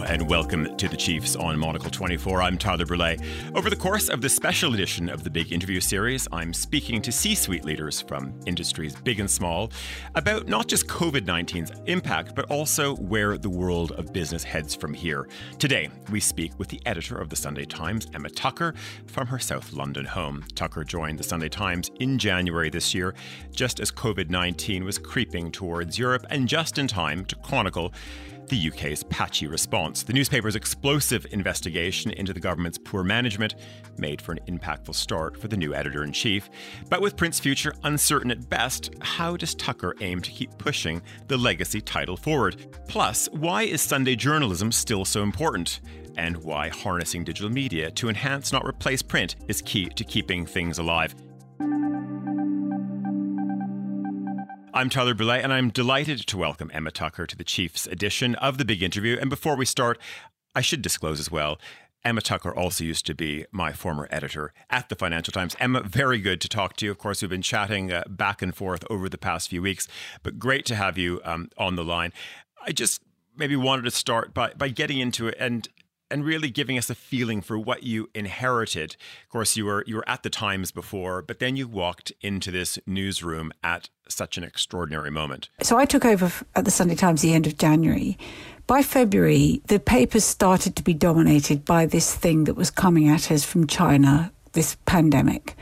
And 0.00 0.26
welcome 0.26 0.74
to 0.78 0.88
the 0.88 0.96
Chiefs 0.96 1.36
on 1.36 1.58
Monocle 1.58 1.90
24. 1.90 2.40
I'm 2.40 2.56
Tyler 2.56 2.86
Brûlé. 2.86 3.22
Over 3.54 3.68
the 3.68 3.76
course 3.76 4.08
of 4.08 4.22
this 4.22 4.34
special 4.34 4.72
edition 4.72 5.10
of 5.10 5.22
the 5.22 5.28
Big 5.28 5.52
Interview 5.52 5.80
Series, 5.80 6.26
I'm 6.32 6.54
speaking 6.54 7.02
to 7.02 7.12
C 7.12 7.34
suite 7.34 7.66
leaders 7.66 8.00
from 8.00 8.32
industries 8.46 8.96
big 8.96 9.20
and 9.20 9.30
small 9.30 9.70
about 10.14 10.48
not 10.48 10.66
just 10.66 10.86
COVID 10.86 11.26
19's 11.26 11.72
impact, 11.84 12.34
but 12.34 12.50
also 12.50 12.96
where 12.96 13.36
the 13.36 13.50
world 13.50 13.92
of 13.92 14.14
business 14.14 14.42
heads 14.42 14.74
from 14.74 14.94
here. 14.94 15.28
Today, 15.58 15.90
we 16.10 16.20
speak 16.20 16.58
with 16.58 16.68
the 16.68 16.80
editor 16.86 17.18
of 17.18 17.28
the 17.28 17.36
Sunday 17.36 17.66
Times, 17.66 18.06
Emma 18.14 18.30
Tucker, 18.30 18.74
from 19.06 19.26
her 19.26 19.38
South 19.38 19.74
London 19.74 20.06
home. 20.06 20.42
Tucker 20.54 20.84
joined 20.84 21.18
the 21.18 21.24
Sunday 21.24 21.50
Times 21.50 21.90
in 22.00 22.18
January 22.18 22.70
this 22.70 22.94
year, 22.94 23.14
just 23.50 23.78
as 23.78 23.92
COVID 23.92 24.30
19 24.30 24.84
was 24.84 24.96
creeping 24.96 25.52
towards 25.52 25.98
Europe, 25.98 26.24
and 26.30 26.48
just 26.48 26.78
in 26.78 26.88
time 26.88 27.26
to 27.26 27.36
chronicle 27.36 27.92
the 28.48 28.68
UK's 28.68 29.02
patchy 29.04 29.46
response. 29.46 30.02
The 30.02 30.12
newspaper's 30.12 30.56
explosive 30.56 31.26
investigation 31.30 32.10
into 32.12 32.32
the 32.32 32.40
government's 32.40 32.78
poor 32.78 33.02
management 33.02 33.54
made 33.98 34.20
for 34.20 34.32
an 34.32 34.40
impactful 34.48 34.94
start 34.94 35.40
for 35.40 35.48
the 35.48 35.56
new 35.56 35.74
editor 35.74 36.04
in 36.04 36.12
chief. 36.12 36.50
But 36.88 37.00
with 37.00 37.16
Print's 37.16 37.40
future 37.40 37.74
uncertain 37.84 38.30
at 38.30 38.48
best, 38.48 38.90
how 39.00 39.36
does 39.36 39.54
Tucker 39.54 39.94
aim 40.00 40.20
to 40.20 40.30
keep 40.30 40.56
pushing 40.58 41.02
the 41.28 41.36
legacy 41.36 41.80
title 41.80 42.16
forward? 42.16 42.66
Plus, 42.88 43.28
why 43.32 43.62
is 43.62 43.80
Sunday 43.80 44.16
journalism 44.16 44.72
still 44.72 45.04
so 45.04 45.22
important? 45.22 45.80
And 46.16 46.36
why 46.38 46.68
harnessing 46.68 47.24
digital 47.24 47.50
media 47.50 47.90
to 47.92 48.08
enhance, 48.08 48.52
not 48.52 48.66
replace 48.66 49.02
print, 49.02 49.36
is 49.48 49.62
key 49.62 49.86
to 49.86 50.04
keeping 50.04 50.44
things 50.44 50.78
alive. 50.78 51.14
I'm 54.74 54.88
Tyler 54.88 55.14
Brûlé, 55.14 55.44
and 55.44 55.52
I'm 55.52 55.68
delighted 55.68 56.20
to 56.26 56.38
welcome 56.38 56.70
Emma 56.72 56.90
Tucker 56.90 57.26
to 57.26 57.36
the 57.36 57.44
Chiefs 57.44 57.86
edition 57.86 58.34
of 58.36 58.56
the 58.56 58.64
big 58.64 58.82
interview. 58.82 59.18
And 59.20 59.28
before 59.28 59.54
we 59.54 59.66
start, 59.66 59.98
I 60.54 60.62
should 60.62 60.80
disclose 60.80 61.20
as 61.20 61.30
well. 61.30 61.58
Emma 62.02 62.22
Tucker 62.22 62.54
also 62.54 62.82
used 62.82 63.04
to 63.06 63.14
be 63.14 63.44
my 63.52 63.74
former 63.74 64.08
editor 64.10 64.54
at 64.70 64.88
the 64.88 64.94
Financial 64.94 65.30
Times. 65.30 65.54
Emma, 65.60 65.82
very 65.82 66.18
good 66.18 66.40
to 66.40 66.48
talk 66.48 66.76
to 66.76 66.86
you. 66.86 66.90
Of 66.90 66.96
course, 66.96 67.20
we've 67.20 67.28
been 67.28 67.42
chatting 67.42 67.92
uh, 67.92 68.04
back 68.08 68.40
and 68.40 68.54
forth 68.54 68.82
over 68.88 69.10
the 69.10 69.18
past 69.18 69.50
few 69.50 69.60
weeks, 69.60 69.88
but 70.22 70.38
great 70.38 70.64
to 70.66 70.74
have 70.74 70.96
you 70.96 71.20
um, 71.22 71.50
on 71.58 71.76
the 71.76 71.84
line. 71.84 72.14
I 72.66 72.72
just 72.72 73.02
maybe 73.36 73.56
wanted 73.56 73.82
to 73.82 73.90
start 73.90 74.32
by, 74.32 74.54
by 74.54 74.68
getting 74.68 74.98
into 74.98 75.28
it 75.28 75.36
and 75.38 75.68
and 76.12 76.24
really 76.24 76.50
giving 76.50 76.76
us 76.76 76.90
a 76.90 76.94
feeling 76.94 77.40
for 77.40 77.58
what 77.58 77.82
you 77.82 78.10
inherited. 78.14 78.96
Of 79.24 79.30
course, 79.30 79.56
you 79.56 79.64
were 79.64 79.82
you 79.86 79.96
were 79.96 80.08
at 80.08 80.22
the 80.22 80.30
Times 80.30 80.70
before, 80.70 81.22
but 81.22 81.38
then 81.38 81.56
you 81.56 81.66
walked 81.66 82.12
into 82.20 82.50
this 82.50 82.78
newsroom 82.86 83.52
at 83.64 83.88
such 84.08 84.36
an 84.36 84.44
extraordinary 84.44 85.10
moment. 85.10 85.48
So 85.62 85.78
I 85.78 85.86
took 85.86 86.04
over 86.04 86.30
at 86.54 86.64
the 86.64 86.70
Sunday 86.70 86.94
Times 86.94 87.22
the 87.22 87.32
end 87.32 87.46
of 87.46 87.56
January. 87.56 88.18
By 88.66 88.82
February, 88.82 89.62
the 89.66 89.80
papers 89.80 90.24
started 90.24 90.76
to 90.76 90.84
be 90.84 90.94
dominated 90.94 91.64
by 91.64 91.86
this 91.86 92.14
thing 92.14 92.44
that 92.44 92.54
was 92.54 92.70
coming 92.70 93.08
at 93.08 93.30
us 93.30 93.44
from 93.44 93.66
China, 93.66 94.32
this 94.52 94.76
pandemic. 94.86 95.56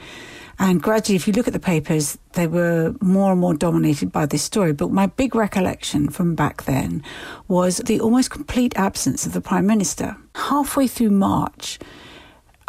And 0.60 0.82
gradually, 0.82 1.16
if 1.16 1.26
you 1.26 1.32
look 1.32 1.46
at 1.46 1.54
the 1.54 1.58
papers, 1.58 2.18
they 2.34 2.46
were 2.46 2.94
more 3.00 3.32
and 3.32 3.40
more 3.40 3.54
dominated 3.54 4.12
by 4.12 4.26
this 4.26 4.42
story. 4.42 4.74
But 4.74 4.92
my 4.92 5.06
big 5.06 5.34
recollection 5.34 6.10
from 6.10 6.34
back 6.34 6.64
then 6.64 7.02
was 7.48 7.78
the 7.78 7.98
almost 7.98 8.30
complete 8.30 8.76
absence 8.76 9.24
of 9.24 9.32
the 9.32 9.40
Prime 9.40 9.66
Minister. 9.66 10.18
Halfway 10.34 10.86
through 10.86 11.12
March, 11.12 11.78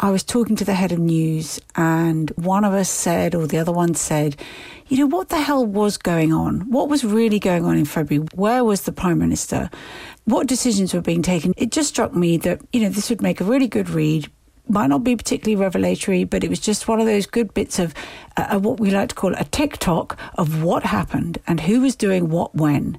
I 0.00 0.10
was 0.10 0.24
talking 0.24 0.56
to 0.56 0.64
the 0.64 0.72
head 0.72 0.90
of 0.90 0.98
news, 1.00 1.60
and 1.76 2.30
one 2.30 2.64
of 2.64 2.72
us 2.72 2.88
said, 2.88 3.34
or 3.34 3.46
the 3.46 3.58
other 3.58 3.72
one 3.72 3.94
said, 3.94 4.40
you 4.88 4.96
know, 4.96 5.06
what 5.06 5.28
the 5.28 5.42
hell 5.42 5.64
was 5.64 5.98
going 5.98 6.32
on? 6.32 6.62
What 6.70 6.88
was 6.88 7.04
really 7.04 7.38
going 7.38 7.66
on 7.66 7.76
in 7.76 7.84
February? 7.84 8.26
Where 8.34 8.64
was 8.64 8.80
the 8.80 8.92
Prime 8.92 9.18
Minister? 9.18 9.68
What 10.24 10.46
decisions 10.46 10.94
were 10.94 11.02
being 11.02 11.22
taken? 11.22 11.52
It 11.58 11.70
just 11.70 11.90
struck 11.90 12.14
me 12.14 12.38
that, 12.38 12.62
you 12.72 12.80
know, 12.80 12.88
this 12.88 13.10
would 13.10 13.20
make 13.20 13.42
a 13.42 13.44
really 13.44 13.68
good 13.68 13.90
read, 13.90 14.30
might 14.68 14.86
not 14.86 15.04
be 15.04 15.16
particularly 15.16 15.60
revelatory, 15.60 16.24
but 16.24 16.44
it 16.44 16.50
was 16.50 16.60
just 16.60 16.88
one 16.88 17.00
of 17.00 17.06
those 17.06 17.26
good 17.26 17.52
bits 17.52 17.78
of 17.78 17.94
uh, 18.36 18.58
what 18.58 18.80
we 18.80 18.90
like 18.90 19.08
to 19.08 19.14
call 19.14 19.34
a 19.34 19.44
tick-tock 19.44 20.18
of 20.38 20.62
what 20.62 20.84
happened 20.84 21.38
and 21.46 21.60
who 21.60 21.80
was 21.80 21.96
doing 21.96 22.28
what 22.28 22.54
when. 22.54 22.98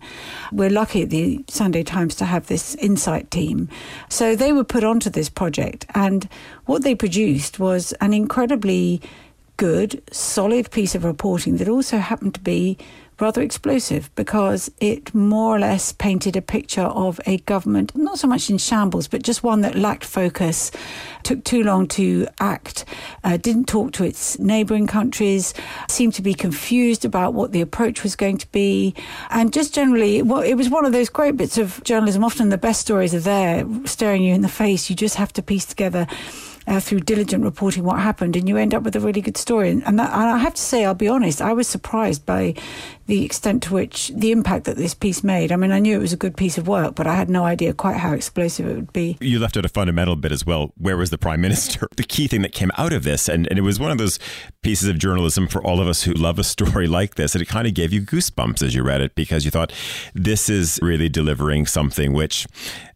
We're 0.52 0.70
lucky 0.70 1.04
at 1.04 1.10
the 1.10 1.44
Sunday 1.48 1.84
Times 1.84 2.16
to 2.16 2.26
have 2.26 2.48
this 2.48 2.76
insight 2.76 3.32
team. 3.32 3.70
So 4.10 4.36
they 4.36 4.52
were 4.54 4.64
put 4.64 4.84
onto 4.84 5.10
this 5.10 5.30
project, 5.30 5.86
and 5.96 6.28
what 6.66 6.84
they 6.84 6.96
produced 6.96 7.60
was 7.60 7.94
an 7.94 8.14
incredibly 8.14 9.02
good, 9.58 10.02
solid 10.12 10.72
piece 10.72 10.96
of 10.96 11.04
reporting 11.04 11.58
that 11.58 11.70
also 11.70 11.98
happened 11.98 12.34
to 12.34 12.40
be 12.40 12.78
rather 13.20 13.42
explosive 13.42 14.14
because 14.16 14.72
it 14.80 15.14
more 15.14 15.56
or 15.56 15.60
less 15.60 15.92
painted 15.92 16.36
a 16.36 16.42
picture 16.42 16.82
of 16.82 17.20
a 17.26 17.38
government 17.40 17.96
not 17.96 18.20
so 18.20 18.28
much 18.28 18.50
in 18.50 18.58
shambles, 18.58 19.08
but 19.08 19.24
just 19.24 19.44
one 19.44 19.62
that 19.62 19.76
lacked 19.76 20.06
focus, 20.06 20.72
took 21.24 21.44
too 21.44 21.64
long 21.64 21.88
to 21.88 22.28
act, 22.40 22.86
uh, 23.24 23.38
didn't 23.38 23.66
talk 23.66 23.92
to 23.94 24.04
its 24.04 24.38
neighbouring 24.40 24.88
countries, 24.88 25.54
seemed 25.90 26.14
to 26.14 26.22
be 26.22 26.34
confused 26.34 27.06
about 27.06 27.34
what 27.34 27.52
the 27.52 27.62
approach 27.62 28.04
was 28.04 28.16
going 28.16 28.38
to 28.38 28.52
be, 28.52 28.94
and 29.30 29.54
just 29.54 29.74
generally, 29.74 30.22
well, 30.22 30.42
it 30.42 30.56
was 30.56 30.70
one 30.70 30.86
of 30.86 30.92
those 30.92 31.10
great 31.10 31.38
bits 31.38 31.58
of 31.58 31.84
journalism. 31.84 32.24
Often 32.24 32.50
the 32.50 32.58
best 32.58 32.82
stories 32.82 33.16
are 33.16 33.20
there, 33.20 33.66
staring 33.86 34.24
you 34.24 34.34
in 34.34 34.42
the 34.42 34.50
face. 34.50 34.90
You 34.90 34.96
just 34.96 35.16
have 35.16 35.34
to 35.34 35.42
piece 35.42 35.66
together 35.66 36.08
uh, 36.68 36.80
through 36.80 37.02
diligent 37.02 37.44
reporting 37.44 37.84
what 37.84 38.00
happened, 38.00 38.36
and 38.36 38.48
you 38.48 38.58
end 38.58 38.74
up 38.74 38.84
with 38.84 38.96
a 38.96 39.00
really 39.00 39.22
good 39.22 39.38
story. 39.38 39.70
And, 39.70 40.00
that, 40.00 40.14
and 40.14 40.30
I 40.30 40.38
have 40.38 40.54
to 40.54 40.62
say, 40.62 40.86
I'll 40.86 40.94
be 40.94 41.08
honest, 41.08 41.42
I 41.42 41.54
was 41.54 41.68
surprised 41.68 42.26
by 42.26 42.56
the 43.06 43.24
extent 43.24 43.64
to 43.64 43.74
which 43.74 44.12
the 44.16 44.32
impact 44.32 44.66
that 44.66 44.78
this 44.78 44.94
piece 44.94 45.24
made. 45.24 45.52
I 45.52 45.56
mean, 45.56 45.72
I 45.72 45.80
knew 45.80 45.96
it 45.96 46.02
was 46.02 46.14
a 46.14 46.18
good 46.18 46.38
piece 46.38 46.58
of 46.58 46.68
work, 46.68 46.96
but 46.96 47.08
I 47.08 47.16
had 47.16 47.30
no 47.30 47.44
idea 47.44 47.74
quite 47.74 47.98
how 47.98 48.14
explosive 48.14 48.68
it 48.68 48.76
would 48.76 48.94
be. 48.94 49.18
You 49.20 49.40
left 49.40 49.58
out 49.58 49.66
a 49.66 49.70
fundamental 49.70 50.16
bit 50.16 50.32
as 50.32 50.46
well. 50.46 50.72
Where 50.78 50.98
was 50.98 51.10
the 51.10 51.18
prime 51.18 51.42
minister? 51.48 51.88
The 51.96 52.04
key 52.04 52.28
thing 52.28 52.42
that 52.42 52.54
came 52.54 52.72
out 52.78 52.94
of 52.94 53.04
this, 53.04 53.28
and, 53.28 53.48
and 53.48 53.60
it 53.60 53.64
was 53.64 53.80
one 53.80 53.92
of 53.92 53.98
those 53.98 54.20
pieces 54.62 54.88
of 54.88 54.98
journalism 54.98 55.48
for 55.48 55.64
all 55.64 55.82
of 55.82 55.88
us 55.88 56.04
who 56.04 56.14
love 56.14 56.40
a 56.40 56.44
story 56.44 56.88
like 57.00 57.16
this, 57.16 57.36
and 57.36 57.42
it 57.42 57.48
kind 57.48 57.68
of 57.68 57.74
gave 57.74 57.92
you 57.92 58.02
goosebumps 58.02 58.64
as 58.64 58.74
you 58.76 58.84
read 58.84 59.02
it 59.02 59.16
because 59.16 59.46
you 59.46 59.52
thought, 59.52 59.74
this 60.14 60.50
is 60.50 60.80
really 60.82 61.10
delivering 61.10 61.66
something 61.66 62.14
which 62.14 62.48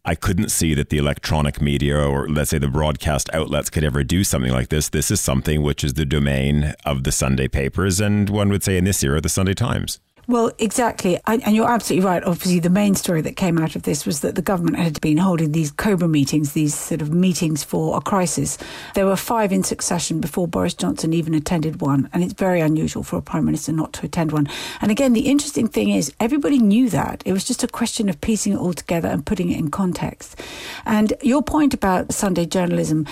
I 0.04 0.14
couldn't 0.14 0.48
see 0.48 0.72
that 0.74 0.88
the 0.88 0.96
electronic 0.96 1.60
media 1.60 1.98
or 1.98 2.28
let's 2.28 2.48
say 2.48 2.56
the 2.56 2.68
broadcast 2.68 3.28
outlets 3.34 3.68
could 3.68 3.84
ever 3.84 4.02
do 4.02 4.24
something 4.24 4.50
like 4.50 4.70
this. 4.70 4.88
This 4.88 5.10
is 5.10 5.20
something 5.20 5.60
which 5.60 5.84
is 5.84 5.94
the 5.94 6.06
domain 6.06 6.72
of 6.86 7.04
the 7.04 7.12
Sunday 7.12 7.46
papers, 7.46 8.00
and 8.00 8.30
one 8.30 8.48
would 8.48 8.62
say 8.62 8.78
in 8.78 8.84
this 8.84 9.02
era, 9.04 9.20
the 9.20 9.28
Sunday 9.28 9.52
Times. 9.52 9.97
Well, 10.28 10.52
exactly. 10.58 11.18
And 11.26 11.56
you're 11.56 11.70
absolutely 11.70 12.06
right. 12.06 12.22
Obviously, 12.22 12.60
the 12.60 12.68
main 12.68 12.94
story 12.94 13.22
that 13.22 13.36
came 13.36 13.56
out 13.56 13.74
of 13.74 13.84
this 13.84 14.04
was 14.04 14.20
that 14.20 14.34
the 14.34 14.42
government 14.42 14.76
had 14.76 15.00
been 15.00 15.16
holding 15.16 15.52
these 15.52 15.70
COBRA 15.70 16.06
meetings, 16.06 16.52
these 16.52 16.74
sort 16.74 17.00
of 17.00 17.14
meetings 17.14 17.64
for 17.64 17.96
a 17.96 18.02
crisis. 18.02 18.58
There 18.94 19.06
were 19.06 19.16
five 19.16 19.52
in 19.52 19.64
succession 19.64 20.20
before 20.20 20.46
Boris 20.46 20.74
Johnson 20.74 21.14
even 21.14 21.32
attended 21.32 21.80
one. 21.80 22.10
And 22.12 22.22
it's 22.22 22.34
very 22.34 22.60
unusual 22.60 23.04
for 23.04 23.16
a 23.16 23.22
prime 23.22 23.46
minister 23.46 23.72
not 23.72 23.94
to 23.94 24.04
attend 24.04 24.32
one. 24.32 24.50
And 24.82 24.90
again, 24.90 25.14
the 25.14 25.28
interesting 25.28 25.66
thing 25.66 25.88
is 25.88 26.12
everybody 26.20 26.58
knew 26.58 26.90
that. 26.90 27.22
It 27.24 27.32
was 27.32 27.44
just 27.46 27.64
a 27.64 27.68
question 27.68 28.10
of 28.10 28.20
piecing 28.20 28.52
it 28.52 28.58
all 28.58 28.74
together 28.74 29.08
and 29.08 29.24
putting 29.24 29.50
it 29.50 29.58
in 29.58 29.70
context. 29.70 30.38
And 30.84 31.14
your 31.22 31.42
point 31.42 31.72
about 31.72 32.12
Sunday 32.12 32.44
journalism, 32.44 33.06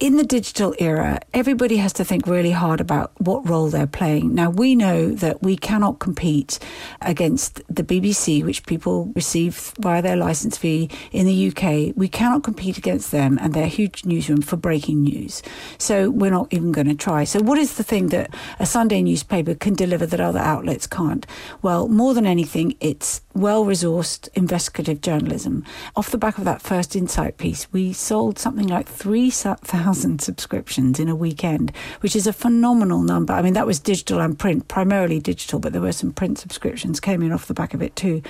in 0.00 0.16
the 0.16 0.24
digital 0.24 0.74
era, 0.78 1.20
everybody 1.34 1.76
has 1.76 1.92
to 1.92 2.04
think 2.04 2.26
really 2.26 2.52
hard 2.52 2.80
about 2.80 3.12
what 3.18 3.46
role 3.46 3.68
they're 3.68 3.86
playing. 3.86 4.34
Now, 4.34 4.48
we 4.48 4.74
know 4.74 5.10
that 5.10 5.42
we 5.42 5.58
cannot 5.58 5.98
compete 5.98 6.58
against 7.02 7.62
the 7.68 7.84
BBC, 7.84 8.42
which 8.42 8.64
people 8.64 9.12
receive 9.14 9.74
via 9.78 10.00
their 10.00 10.16
license 10.16 10.56
fee 10.56 10.88
in 11.12 11.26
the 11.26 11.48
UK. 11.48 11.94
We 11.96 12.08
cannot 12.08 12.42
compete 12.42 12.78
against 12.78 13.10
them 13.10 13.38
and 13.42 13.52
their 13.52 13.66
huge 13.66 14.06
newsroom 14.06 14.40
for 14.40 14.56
breaking 14.56 15.02
news. 15.02 15.42
So 15.76 16.08
we're 16.08 16.30
not 16.30 16.48
even 16.50 16.72
going 16.72 16.88
to 16.88 16.94
try. 16.94 17.24
So, 17.24 17.40
what 17.40 17.58
is 17.58 17.74
the 17.74 17.84
thing 17.84 18.08
that 18.08 18.34
a 18.58 18.64
Sunday 18.64 19.02
newspaper 19.02 19.54
can 19.54 19.74
deliver 19.74 20.06
that 20.06 20.20
other 20.20 20.40
outlets 20.40 20.86
can't? 20.86 21.26
Well, 21.60 21.88
more 21.88 22.14
than 22.14 22.24
anything, 22.24 22.74
it's 22.80 23.20
well 23.34 23.66
resourced 23.66 24.28
investigative 24.32 25.02
journalism. 25.02 25.62
Off 25.94 26.10
the 26.10 26.18
back 26.18 26.38
of 26.38 26.44
that 26.44 26.62
first 26.62 26.96
insight 26.96 27.36
piece, 27.36 27.70
we 27.70 27.92
sold 27.92 28.38
something 28.38 28.66
like 28.66 28.88
3,000 28.88 29.89
subscriptions 29.94 30.98
in 30.98 31.08
a 31.08 31.16
weekend, 31.16 31.72
which 32.00 32.16
is 32.16 32.26
a 32.26 32.32
phenomenal 32.32 33.02
number. 33.02 33.32
I 33.32 33.42
mean, 33.42 33.54
that 33.54 33.66
was 33.66 33.78
digital 33.78 34.20
and 34.20 34.38
print, 34.38 34.68
primarily 34.68 35.20
digital, 35.20 35.58
but 35.58 35.72
there 35.72 35.82
were 35.82 35.92
some 35.92 36.12
print 36.12 36.38
subscriptions 36.38 37.00
came 37.00 37.22
in 37.22 37.32
off 37.32 37.46
the 37.46 37.54
back 37.54 37.74
of 37.74 37.82
it 37.82 37.96
too. 37.96 38.22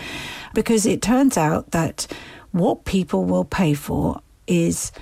Because 0.54 0.86
it 0.86 1.02
turns 1.02 1.36
out 1.36 1.70
that 1.70 2.06
what 2.52 2.84
people 2.84 3.24
will 3.24 3.44
pay 3.44 3.74
for 3.74 4.20
is 4.46 4.92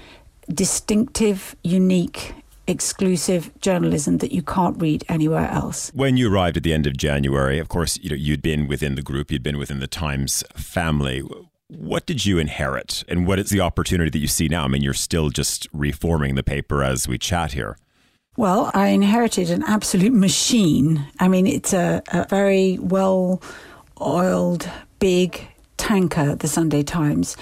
distinctive, 0.52 1.56
unique 1.62 2.34
exclusive 2.66 3.50
journalism 3.60 4.18
that 4.18 4.30
you 4.30 4.42
can't 4.42 4.80
read 4.80 5.02
anywhere 5.08 5.48
else. 5.50 5.90
When 5.94 6.16
you 6.16 6.32
arrived 6.32 6.58
at 6.58 6.62
the 6.62 6.74
end 6.74 6.86
of 6.86 6.96
January, 6.96 7.58
of 7.58 7.68
course, 7.68 7.98
you 7.98 8.10
know, 8.10 8.16
you'd 8.16 8.42
been 8.42 8.68
within 8.68 8.94
the 8.94 9.02
group, 9.02 9.30
you'd 9.30 9.42
been 9.42 9.58
within 9.58 9.80
the 9.80 9.86
Times 9.86 10.44
family. 10.54 11.22
What 11.68 12.06
did 12.06 12.24
you 12.24 12.38
inherit 12.38 13.04
and 13.08 13.26
what 13.26 13.38
is 13.38 13.50
the 13.50 13.60
opportunity 13.60 14.10
that 14.10 14.18
you 14.18 14.26
see 14.26 14.48
now? 14.48 14.64
I 14.64 14.68
mean, 14.68 14.82
you're 14.82 14.94
still 14.94 15.28
just 15.28 15.68
reforming 15.72 16.34
the 16.34 16.42
paper 16.42 16.82
as 16.82 17.06
we 17.06 17.18
chat 17.18 17.52
here. 17.52 17.76
Well, 18.38 18.70
I 18.72 18.88
inherited 18.88 19.50
an 19.50 19.64
absolute 19.64 20.12
machine. 20.14 21.06
I 21.20 21.28
mean, 21.28 21.46
it's 21.46 21.72
a, 21.72 22.02
a 22.12 22.26
very 22.28 22.78
well 22.80 23.42
oiled, 24.00 24.70
big, 24.98 25.46
tanker 25.76 26.34
the 26.36 26.48
Sunday 26.48 26.82
Times. 26.82 27.36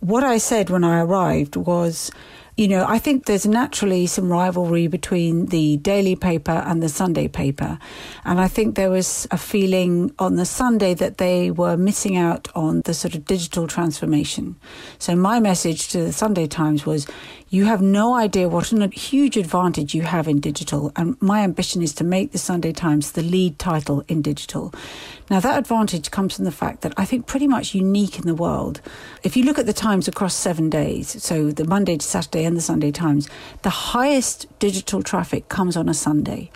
What 0.00 0.22
I 0.22 0.38
said 0.38 0.70
when 0.70 0.84
I 0.84 1.00
arrived 1.00 1.56
was, 1.56 2.10
you 2.56 2.68
know, 2.68 2.84
I 2.86 2.98
think 2.98 3.24
there's 3.24 3.46
naturally 3.46 4.06
some 4.06 4.30
rivalry 4.30 4.86
between 4.86 5.46
the 5.46 5.78
daily 5.78 6.14
paper 6.14 6.52
and 6.52 6.82
the 6.82 6.88
Sunday 6.88 7.26
paper. 7.26 7.78
And 8.24 8.40
I 8.40 8.48
think 8.48 8.74
there 8.74 8.90
was 8.90 9.26
a 9.30 9.38
feeling 9.38 10.12
on 10.18 10.36
the 10.36 10.44
Sunday 10.44 10.92
that 10.94 11.16
they 11.16 11.50
were 11.50 11.78
missing 11.78 12.16
out 12.16 12.48
on 12.54 12.82
the 12.82 12.92
sort 12.92 13.14
of 13.14 13.24
digital 13.24 13.66
transformation. 13.66 14.56
So 14.98 15.16
my 15.16 15.40
message 15.40 15.88
to 15.88 16.02
the 16.02 16.12
Sunday 16.12 16.46
Times 16.46 16.84
was, 16.84 17.06
you 17.48 17.64
have 17.66 17.82
no 17.82 18.14
idea 18.14 18.48
what 18.48 18.72
a 18.72 18.88
huge 18.88 19.36
advantage 19.36 19.94
you 19.94 20.02
have 20.02 20.28
in 20.28 20.40
digital. 20.40 20.92
And 20.96 21.20
my 21.20 21.42
ambition 21.42 21.82
is 21.82 21.94
to 21.94 22.04
make 22.04 22.32
the 22.32 22.38
Sunday 22.38 22.72
Times 22.72 23.12
the 23.12 23.22
lead 23.22 23.58
title 23.58 24.04
in 24.08 24.22
digital. 24.22 24.74
Now, 25.30 25.40
that 25.40 25.58
advantage 25.58 26.10
comes 26.10 26.36
from 26.36 26.44
the 26.44 26.52
fact 26.52 26.82
that 26.82 26.92
I 26.96 27.04
think 27.04 27.26
pretty 27.26 27.46
much 27.46 27.74
unique 27.74 28.18
in 28.18 28.26
the 28.26 28.34
world. 28.34 28.80
If 29.22 29.36
you 29.36 29.44
look 29.44 29.58
at 29.58 29.66
the 29.66 29.72
Times 29.72 30.08
across 30.08 30.34
seven 30.34 30.68
days, 30.68 31.22
so 31.22 31.50
the 31.50 31.64
Monday 31.64 31.96
to 31.96 32.06
Saturday 32.06 32.44
and 32.44 32.56
the 32.56 32.60
Sunday 32.60 32.90
Times, 32.90 33.28
the 33.62 33.70
highest 33.70 34.46
digital 34.58 35.02
traffic 35.02 35.48
comes 35.48 35.76
on 35.76 35.88
a 35.88 35.94
Sunday. 35.94 36.50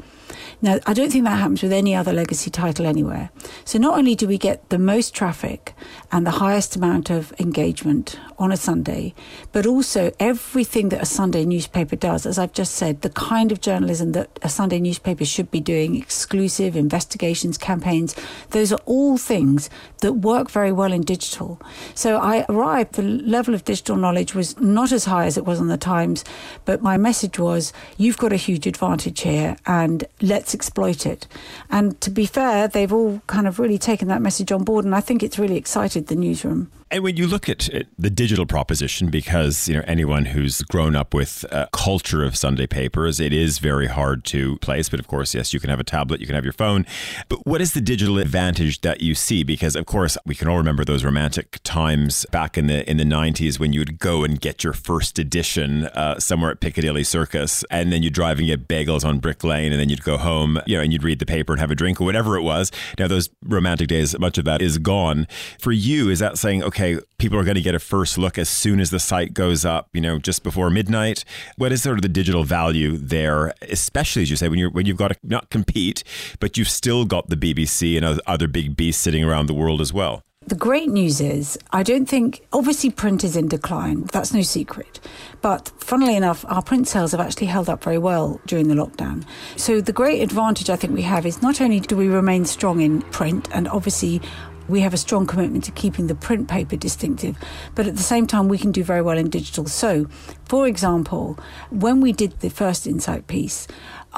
Now, 0.62 0.78
I 0.86 0.94
don't 0.94 1.12
think 1.12 1.24
that 1.24 1.38
happens 1.38 1.62
with 1.62 1.72
any 1.72 1.94
other 1.94 2.12
legacy 2.12 2.50
title 2.50 2.86
anywhere. 2.86 3.30
So, 3.64 3.78
not 3.78 3.98
only 3.98 4.14
do 4.14 4.26
we 4.26 4.38
get 4.38 4.68
the 4.70 4.78
most 4.78 5.14
traffic 5.14 5.74
and 6.10 6.26
the 6.26 6.32
highest 6.32 6.76
amount 6.76 7.10
of 7.10 7.32
engagement 7.38 8.18
on 8.38 8.50
a 8.50 8.56
Sunday, 8.56 9.14
but 9.52 9.66
also 9.66 10.12
everything 10.18 10.88
that 10.88 11.02
a 11.02 11.06
Sunday 11.06 11.44
newspaper 11.44 11.94
does, 11.94 12.24
as 12.24 12.38
I've 12.38 12.52
just 12.54 12.74
said, 12.74 13.02
the 13.02 13.10
kind 13.10 13.52
of 13.52 13.60
journalism 13.60 14.12
that 14.12 14.38
a 14.42 14.48
Sunday 14.48 14.80
newspaper 14.80 15.24
should 15.26 15.50
be 15.50 15.60
doing, 15.60 15.94
exclusive 15.96 16.74
investigations, 16.74 17.58
campaigns, 17.58 18.16
those 18.50 18.72
are 18.72 18.80
all 18.86 19.18
things 19.18 19.68
that 20.00 20.14
work 20.14 20.50
very 20.50 20.72
well 20.72 20.92
in 20.92 21.02
digital. 21.02 21.60
So, 21.94 22.16
I 22.16 22.46
arrived, 22.48 22.94
the 22.94 23.02
level 23.02 23.54
of 23.54 23.64
digital 23.64 23.96
knowledge 23.96 24.34
was 24.34 24.58
not 24.58 24.90
as 24.90 25.04
high 25.04 25.26
as 25.26 25.36
it 25.36 25.44
was 25.44 25.60
on 25.60 25.68
the 25.68 25.76
Times, 25.76 26.24
but 26.64 26.80
my 26.80 26.96
message 26.96 27.38
was 27.38 27.74
you've 27.98 28.16
got 28.16 28.32
a 28.32 28.36
huge 28.36 28.66
advantage 28.66 29.20
here, 29.20 29.56
and 29.66 30.04
let's 30.22 30.54
exploit 30.56 31.06
it. 31.06 31.28
And 31.70 32.00
to 32.00 32.10
be 32.10 32.26
fair, 32.26 32.66
they've 32.66 32.92
all 32.92 33.20
kind 33.26 33.46
of 33.46 33.58
really 33.58 33.78
taken 33.78 34.08
that 34.08 34.22
message 34.22 34.50
on 34.50 34.64
board, 34.64 34.84
and 34.84 34.94
I 34.94 35.00
think 35.00 35.22
it's 35.22 35.38
really 35.38 35.56
excited 35.56 36.06
the 36.06 36.16
newsroom. 36.16 36.70
And 36.88 37.02
when 37.02 37.16
you 37.16 37.26
look 37.26 37.48
at 37.48 37.68
the 37.98 38.10
digital 38.10 38.46
proposition, 38.46 39.10
because 39.10 39.66
you 39.66 39.74
know 39.74 39.82
anyone 39.88 40.26
who's 40.26 40.62
grown 40.62 40.94
up 40.94 41.12
with 41.12 41.44
a 41.50 41.68
culture 41.72 42.22
of 42.22 42.36
Sunday 42.36 42.68
papers, 42.68 43.18
it 43.18 43.32
is 43.32 43.58
very 43.58 43.88
hard 43.88 44.24
to 44.26 44.56
place. 44.58 44.88
But 44.88 45.00
of 45.00 45.08
course, 45.08 45.34
yes, 45.34 45.52
you 45.52 45.58
can 45.58 45.68
have 45.68 45.80
a 45.80 45.84
tablet, 45.84 46.20
you 46.20 46.26
can 46.26 46.36
have 46.36 46.44
your 46.44 46.52
phone. 46.52 46.86
But 47.28 47.44
what 47.44 47.60
is 47.60 47.72
the 47.72 47.80
digital 47.80 48.18
advantage 48.18 48.82
that 48.82 49.00
you 49.00 49.16
see? 49.16 49.42
Because 49.42 49.74
of 49.74 49.84
course, 49.84 50.16
we 50.24 50.36
can 50.36 50.46
all 50.46 50.58
remember 50.58 50.84
those 50.84 51.02
romantic 51.02 51.58
times 51.64 52.24
back 52.30 52.56
in 52.56 52.68
the 52.68 52.88
in 52.88 52.98
the 52.98 53.04
nineties 53.04 53.58
when 53.58 53.72
you 53.72 53.80
would 53.80 53.98
go 53.98 54.22
and 54.22 54.40
get 54.40 54.62
your 54.62 54.72
first 54.72 55.18
edition 55.18 55.86
uh, 55.86 56.20
somewhere 56.20 56.52
at 56.52 56.60
Piccadilly 56.60 57.02
Circus, 57.02 57.64
and 57.68 57.92
then 57.92 58.04
you'd 58.04 58.14
drive 58.14 58.38
and 58.38 58.46
get 58.46 58.68
bagels 58.68 59.04
on 59.04 59.18
Brick 59.18 59.42
Lane, 59.42 59.72
and 59.72 59.80
then 59.80 59.88
you'd 59.88 60.04
go 60.04 60.16
home, 60.16 60.60
you 60.66 60.76
know, 60.76 60.84
and 60.84 60.92
you'd 60.92 61.02
read 61.02 61.18
the 61.18 61.26
paper 61.26 61.52
and 61.52 61.58
have 61.58 61.72
a 61.72 61.74
drink 61.74 62.00
or 62.00 62.04
whatever 62.04 62.36
it 62.36 62.42
was. 62.42 62.70
Now 62.96 63.08
those 63.08 63.28
romantic 63.44 63.88
days, 63.88 64.16
much 64.20 64.38
of 64.38 64.44
that 64.44 64.62
is 64.62 64.78
gone. 64.78 65.26
For 65.58 65.72
you, 65.72 66.10
is 66.10 66.20
that 66.20 66.38
saying 66.38 66.62
okay? 66.62 66.75
Okay, 66.76 67.00
people 67.16 67.38
are 67.38 67.44
going 67.44 67.54
to 67.54 67.62
get 67.62 67.74
a 67.74 67.78
first 67.78 68.18
look 68.18 68.36
as 68.36 68.50
soon 68.50 68.80
as 68.80 68.90
the 68.90 69.00
site 69.00 69.32
goes 69.32 69.64
up, 69.64 69.88
you 69.94 70.00
know, 70.00 70.18
just 70.18 70.42
before 70.42 70.68
midnight. 70.68 71.24
What 71.56 71.72
is 71.72 71.82
sort 71.82 71.96
of 71.96 72.02
the 72.02 72.08
digital 72.08 72.44
value 72.44 72.98
there, 72.98 73.54
especially 73.62 74.22
as 74.22 74.30
you 74.30 74.36
say, 74.36 74.48
when 74.48 74.58
you're 74.58 74.70
when 74.70 74.84
you've 74.84 74.98
got 74.98 75.08
to 75.08 75.16
not 75.22 75.48
compete, 75.48 76.04
but 76.38 76.58
you've 76.58 76.68
still 76.68 77.06
got 77.06 77.30
the 77.30 77.36
BBC 77.36 77.96
and 77.96 78.20
other 78.26 78.46
big 78.46 78.76
beasts 78.76 79.02
sitting 79.02 79.24
around 79.24 79.46
the 79.46 79.54
world 79.54 79.80
as 79.80 79.92
well? 79.92 80.22
The 80.48 80.54
great 80.54 80.88
news 80.88 81.20
is, 81.20 81.58
I 81.72 81.82
don't 81.82 82.06
think, 82.06 82.46
obviously, 82.52 82.90
print 82.90 83.24
is 83.24 83.36
in 83.36 83.48
decline. 83.48 84.04
That's 84.12 84.32
no 84.32 84.42
secret. 84.42 85.00
But 85.40 85.72
funnily 85.78 86.14
enough, 86.14 86.44
our 86.46 86.62
print 86.62 86.86
sales 86.86 87.10
have 87.10 87.20
actually 87.20 87.48
held 87.48 87.68
up 87.68 87.82
very 87.82 87.98
well 87.98 88.40
during 88.46 88.68
the 88.68 88.76
lockdown. 88.76 89.24
So 89.56 89.80
the 89.80 89.92
great 89.92 90.22
advantage 90.22 90.70
I 90.70 90.76
think 90.76 90.92
we 90.92 91.02
have 91.02 91.26
is 91.26 91.42
not 91.42 91.60
only 91.60 91.80
do 91.80 91.96
we 91.96 92.06
remain 92.06 92.44
strong 92.44 92.80
in 92.80 93.02
print, 93.02 93.48
and 93.52 93.66
obviously 93.66 94.20
we 94.68 94.80
have 94.80 94.94
a 94.94 94.96
strong 94.96 95.26
commitment 95.26 95.64
to 95.64 95.72
keeping 95.72 96.06
the 96.06 96.14
print 96.14 96.48
paper 96.48 96.76
distinctive, 96.76 97.36
but 97.74 97.86
at 97.86 97.96
the 97.96 98.02
same 98.02 98.26
time, 98.26 98.48
we 98.48 98.58
can 98.58 98.72
do 98.72 98.84
very 98.84 99.02
well 99.02 99.18
in 99.18 99.30
digital. 99.30 99.66
So, 99.66 100.06
for 100.44 100.66
example, 100.66 101.38
when 101.70 102.00
we 102.00 102.12
did 102.12 102.40
the 102.40 102.50
first 102.50 102.86
Insight 102.86 103.26
piece, 103.26 103.66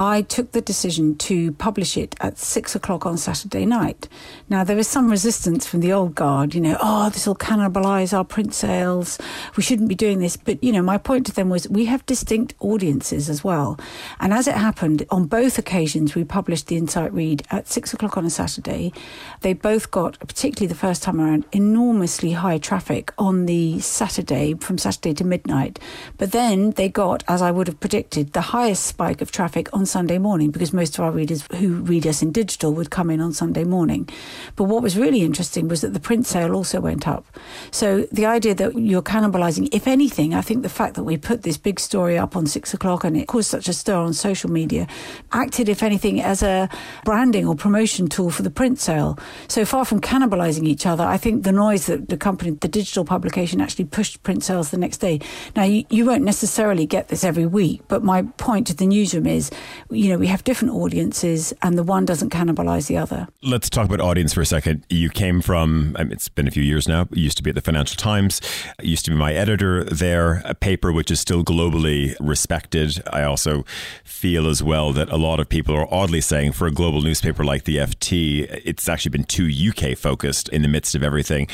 I 0.00 0.22
took 0.22 0.52
the 0.52 0.60
decision 0.60 1.16
to 1.16 1.50
publish 1.50 1.96
it 1.96 2.14
at 2.20 2.38
six 2.38 2.76
o'clock 2.76 3.04
on 3.04 3.18
Saturday 3.18 3.66
night. 3.66 4.08
Now, 4.48 4.62
there 4.62 4.76
was 4.76 4.86
some 4.86 5.10
resistance 5.10 5.66
from 5.66 5.80
the 5.80 5.92
old 5.92 6.14
guard, 6.14 6.54
you 6.54 6.60
know, 6.60 6.78
oh, 6.80 7.10
this 7.10 7.26
will 7.26 7.34
cannibalize 7.34 8.16
our 8.16 8.24
print 8.24 8.54
sales. 8.54 9.18
We 9.56 9.64
shouldn't 9.64 9.88
be 9.88 9.96
doing 9.96 10.20
this. 10.20 10.36
But, 10.36 10.62
you 10.62 10.70
know, 10.70 10.82
my 10.82 10.98
point 10.98 11.26
to 11.26 11.32
them 11.32 11.48
was 11.48 11.68
we 11.68 11.86
have 11.86 12.06
distinct 12.06 12.54
audiences 12.60 13.28
as 13.28 13.42
well. 13.42 13.76
And 14.20 14.32
as 14.32 14.46
it 14.46 14.54
happened, 14.54 15.04
on 15.10 15.26
both 15.26 15.58
occasions, 15.58 16.14
we 16.14 16.22
published 16.22 16.68
the 16.68 16.76
Insight 16.76 17.12
Read 17.12 17.42
at 17.50 17.66
six 17.66 17.92
o'clock 17.92 18.16
on 18.16 18.24
a 18.24 18.30
Saturday. 18.30 18.92
They 19.40 19.52
both 19.52 19.90
got, 19.90 20.16
particularly 20.20 20.68
the 20.68 20.78
first 20.78 21.02
time 21.02 21.20
around, 21.20 21.44
enormously 21.50 22.32
high 22.32 22.58
traffic 22.58 23.12
on 23.18 23.46
the 23.46 23.80
Saturday, 23.80 24.54
from 24.54 24.78
Saturday 24.78 25.14
to 25.14 25.24
midnight. 25.24 25.80
But 26.18 26.30
then 26.30 26.70
they 26.72 26.88
got, 26.88 27.24
as 27.26 27.42
I 27.42 27.50
would 27.50 27.66
have 27.66 27.80
predicted, 27.80 28.32
the 28.32 28.52
highest 28.52 28.86
spike 28.86 29.20
of 29.20 29.32
traffic 29.32 29.68
on 29.72 29.87
Sunday 29.88 30.18
morning 30.18 30.50
because 30.50 30.72
most 30.72 30.98
of 30.98 31.04
our 31.04 31.10
readers 31.10 31.46
who 31.56 31.76
read 31.76 32.06
us 32.06 32.22
in 32.22 32.30
digital 32.30 32.72
would 32.74 32.90
come 32.90 33.10
in 33.10 33.20
on 33.20 33.32
Sunday 33.32 33.64
morning. 33.64 34.08
But 34.56 34.64
what 34.64 34.82
was 34.82 34.96
really 34.96 35.22
interesting 35.22 35.68
was 35.68 35.80
that 35.80 35.94
the 35.94 36.00
print 36.00 36.26
sale 36.26 36.54
also 36.54 36.80
went 36.80 37.08
up. 37.08 37.24
So 37.70 38.06
the 38.12 38.26
idea 38.26 38.54
that 38.54 38.78
you're 38.78 39.02
cannibalizing, 39.02 39.68
if 39.72 39.86
anything, 39.86 40.34
I 40.34 40.42
think 40.42 40.62
the 40.62 40.68
fact 40.68 40.94
that 40.96 41.04
we 41.04 41.16
put 41.16 41.42
this 41.42 41.56
big 41.56 41.80
story 41.80 42.18
up 42.18 42.36
on 42.36 42.46
six 42.46 42.74
o'clock 42.74 43.04
and 43.04 43.16
it 43.16 43.26
caused 43.26 43.50
such 43.50 43.68
a 43.68 43.72
stir 43.72 43.96
on 43.96 44.12
social 44.12 44.50
media 44.50 44.86
acted, 45.32 45.68
if 45.68 45.82
anything, 45.82 46.20
as 46.20 46.42
a 46.42 46.68
branding 47.04 47.46
or 47.46 47.54
promotion 47.54 48.08
tool 48.08 48.30
for 48.30 48.42
the 48.42 48.50
print 48.50 48.78
sale. 48.78 49.18
So 49.48 49.64
far 49.64 49.84
from 49.84 50.00
cannibalizing 50.00 50.66
each 50.66 50.84
other, 50.84 51.04
I 51.04 51.16
think 51.16 51.44
the 51.44 51.52
noise 51.52 51.86
that 51.86 52.18
company, 52.18 52.50
the 52.50 52.68
digital 52.68 53.04
publication 53.04 53.60
actually 53.60 53.86
pushed 53.86 54.22
print 54.22 54.44
sales 54.44 54.70
the 54.70 54.78
next 54.78 54.98
day. 54.98 55.20
Now, 55.56 55.64
you, 55.64 55.84
you 55.88 56.04
won't 56.04 56.24
necessarily 56.24 56.86
get 56.86 57.08
this 57.08 57.24
every 57.24 57.46
week, 57.46 57.82
but 57.88 58.02
my 58.02 58.22
point 58.36 58.66
to 58.68 58.74
the 58.74 58.86
newsroom 58.86 59.26
is 59.26 59.50
you 59.90 60.10
know, 60.10 60.18
we 60.18 60.26
have 60.26 60.44
different 60.44 60.74
audiences 60.74 61.52
and 61.62 61.76
the 61.78 61.82
one 61.82 62.04
doesn't 62.04 62.30
cannibalize 62.30 62.86
the 62.86 62.96
other. 62.96 63.28
Let's 63.42 63.70
talk 63.70 63.86
about 63.86 64.00
audience 64.00 64.32
for 64.32 64.40
a 64.40 64.46
second. 64.46 64.84
You 64.88 65.10
came 65.10 65.40
from, 65.40 65.96
I 65.98 66.04
mean, 66.04 66.12
it's 66.12 66.28
been 66.28 66.48
a 66.48 66.50
few 66.50 66.62
years 66.62 66.88
now, 66.88 67.08
you 67.12 67.22
used 67.22 67.36
to 67.38 67.42
be 67.42 67.50
at 67.50 67.56
the 67.56 67.62
Financial 67.62 67.96
Times, 67.96 68.40
you 68.82 68.90
used 68.90 69.04
to 69.06 69.10
be 69.10 69.16
my 69.16 69.34
editor 69.34 69.84
there, 69.84 70.42
a 70.44 70.54
paper 70.54 70.92
which 70.92 71.10
is 71.10 71.20
still 71.20 71.44
globally 71.44 72.14
respected. 72.20 73.02
I 73.12 73.22
also 73.22 73.64
feel 74.04 74.48
as 74.48 74.62
well 74.62 74.92
that 74.92 75.10
a 75.10 75.16
lot 75.16 75.40
of 75.40 75.48
people 75.48 75.74
are 75.74 75.92
oddly 75.92 76.20
saying 76.20 76.52
for 76.52 76.66
a 76.66 76.72
global 76.72 77.02
newspaper 77.02 77.44
like 77.44 77.64
the 77.64 77.76
FT, 77.76 78.60
it's 78.64 78.88
actually 78.88 79.10
been 79.10 79.24
too 79.24 79.48
UK 79.48 79.96
focused 79.96 80.48
in 80.48 80.62
the 80.62 80.68
midst 80.68 80.94
of 80.94 81.02
everything 81.02 81.48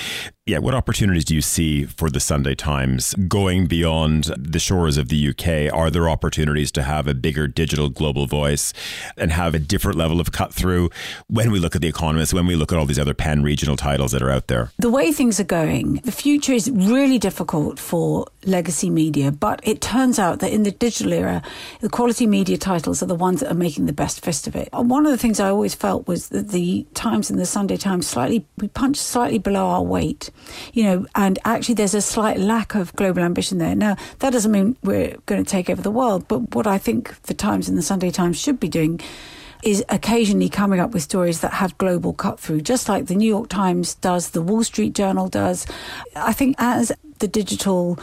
yeah, 0.47 0.59
what 0.59 0.75
opportunities 0.75 1.25
do 1.25 1.35
you 1.35 1.41
see 1.41 1.87
for 1.87 2.11
the 2.11 2.21
Sunday 2.21 2.55
Times 2.55 3.15
going 3.29 3.65
beyond 3.67 4.25
the 4.37 4.59
shores 4.59 4.99
of 4.99 5.09
the 5.09 5.29
UK? 5.31 5.75
Are 5.75 5.91
there 5.91 6.07
opportunities 6.07 6.71
to 6.73 6.83
have 6.83 7.09
a 7.09 7.15
bigger 7.15 7.47
digital 7.47 7.89
global 7.89 8.27
voice 8.27 8.75
and 9.17 9.33
have 9.33 9.55
a 9.55 9.59
different 9.59 9.97
level 9.97 10.21
of 10.21 10.33
cut 10.33 10.53
through 10.53 10.91
when 11.29 11.51
we 11.51 11.59
look 11.59 11.75
at 11.75 11.81
The 11.81 11.89
Economist, 11.89 12.35
when 12.35 12.47
we 12.47 12.57
look 12.57 12.73
at 12.73 12.79
all 12.79 12.85
these 12.85 12.99
other 12.99 13.15
pan 13.15 13.43
regional 13.43 13.75
titles 13.75 14.13
that 14.13 14.21
are 14.21 14.31
out 14.31 14.49
there? 14.49 14.71
The 14.79 14.91
way 14.91 15.13
things 15.13 15.41
are 15.41 15.45
going, 15.45 15.95
the 16.05 16.13
future 16.13 16.53
is 16.53 16.71
really 16.71 17.19
difficult 17.19 17.79
for 17.79 18.27
legacy 18.45 18.91
media, 18.91 19.33
but 19.33 19.61
it 19.63 19.81
turns 19.81 20.19
out 20.19 20.41
that 20.41 20.53
in 20.53 20.65
the 20.65 20.73
digital 20.73 21.15
era, 21.15 21.43
the 21.81 21.89
quality 21.89 22.27
media 22.27 22.59
titles 22.59 23.03
are 23.03 23.07
the 23.07 23.15
ones 23.15 23.41
that 23.41 23.51
are 23.51 23.55
making 23.55 23.87
the 23.87 23.95
best 23.95 24.23
fist 24.23 24.47
of 24.47 24.55
it. 24.55 24.69
One 24.75 25.07
of 25.07 25.13
the 25.13 25.17
things 25.17 25.41
I 25.41 25.49
always 25.49 25.75
felt 25.75 26.07
was 26.07 26.29
that 26.29 26.49
the 26.49 26.87
Times 26.93 27.31
and 27.31 27.39
the 27.39 27.47
Sunday 27.47 27.79
Times 27.79 28.07
slightly, 28.07 28.45
we 28.59 28.69
punched 28.69 29.01
slightly 29.01 29.39
below 29.39 29.69
our 29.69 29.83
weight 29.83 30.29
you 30.73 30.85
know, 30.85 31.07
and 31.15 31.39
actually 31.45 31.75
there's 31.75 31.95
a 31.95 32.01
slight 32.01 32.39
lack 32.39 32.75
of 32.75 32.95
global 32.95 33.23
ambition 33.23 33.59
there. 33.59 33.75
Now, 33.75 33.97
that 34.19 34.31
doesn't 34.31 34.53
mean 34.53 34.77
we're 34.83 35.17
going 35.27 35.43
to 35.45 35.51
take 35.51 35.71
over 35.71 35.83
the 35.83 35.91
world, 35.91 36.27
but 36.29 36.55
what 36.55 36.67
I 36.67 36.79
think 36.79 37.23
the 37.23 37.35
Times 37.35 37.69
and 37.69 37.77
the 37.77 37.83
Sunday 37.83 38.11
Times 38.11 38.39
should 38.39 38.61
be 38.61 38.69
doing 38.69 39.01
is 39.63 39.83
occasionally 39.89 40.51
coming 40.51 40.79
up 40.79 40.93
with 40.93 41.03
stories 41.03 41.41
that 41.41 41.55
have 41.55 41.77
global 41.79 42.13
cut 42.13 42.39
through, 42.39 42.61
just 42.61 42.89
like 42.89 43.07
the 43.07 43.15
New 43.15 43.29
York 43.29 43.49
Times 43.49 43.95
does, 43.97 44.31
the 44.31 44.43
Wall 44.43 44.63
Street 44.63 44.95
Journal 44.95 45.29
does. 45.29 45.67
I 46.15 46.35
think 46.35 46.57
as 46.59 46.93
the 47.21 47.29
digital 47.29 47.99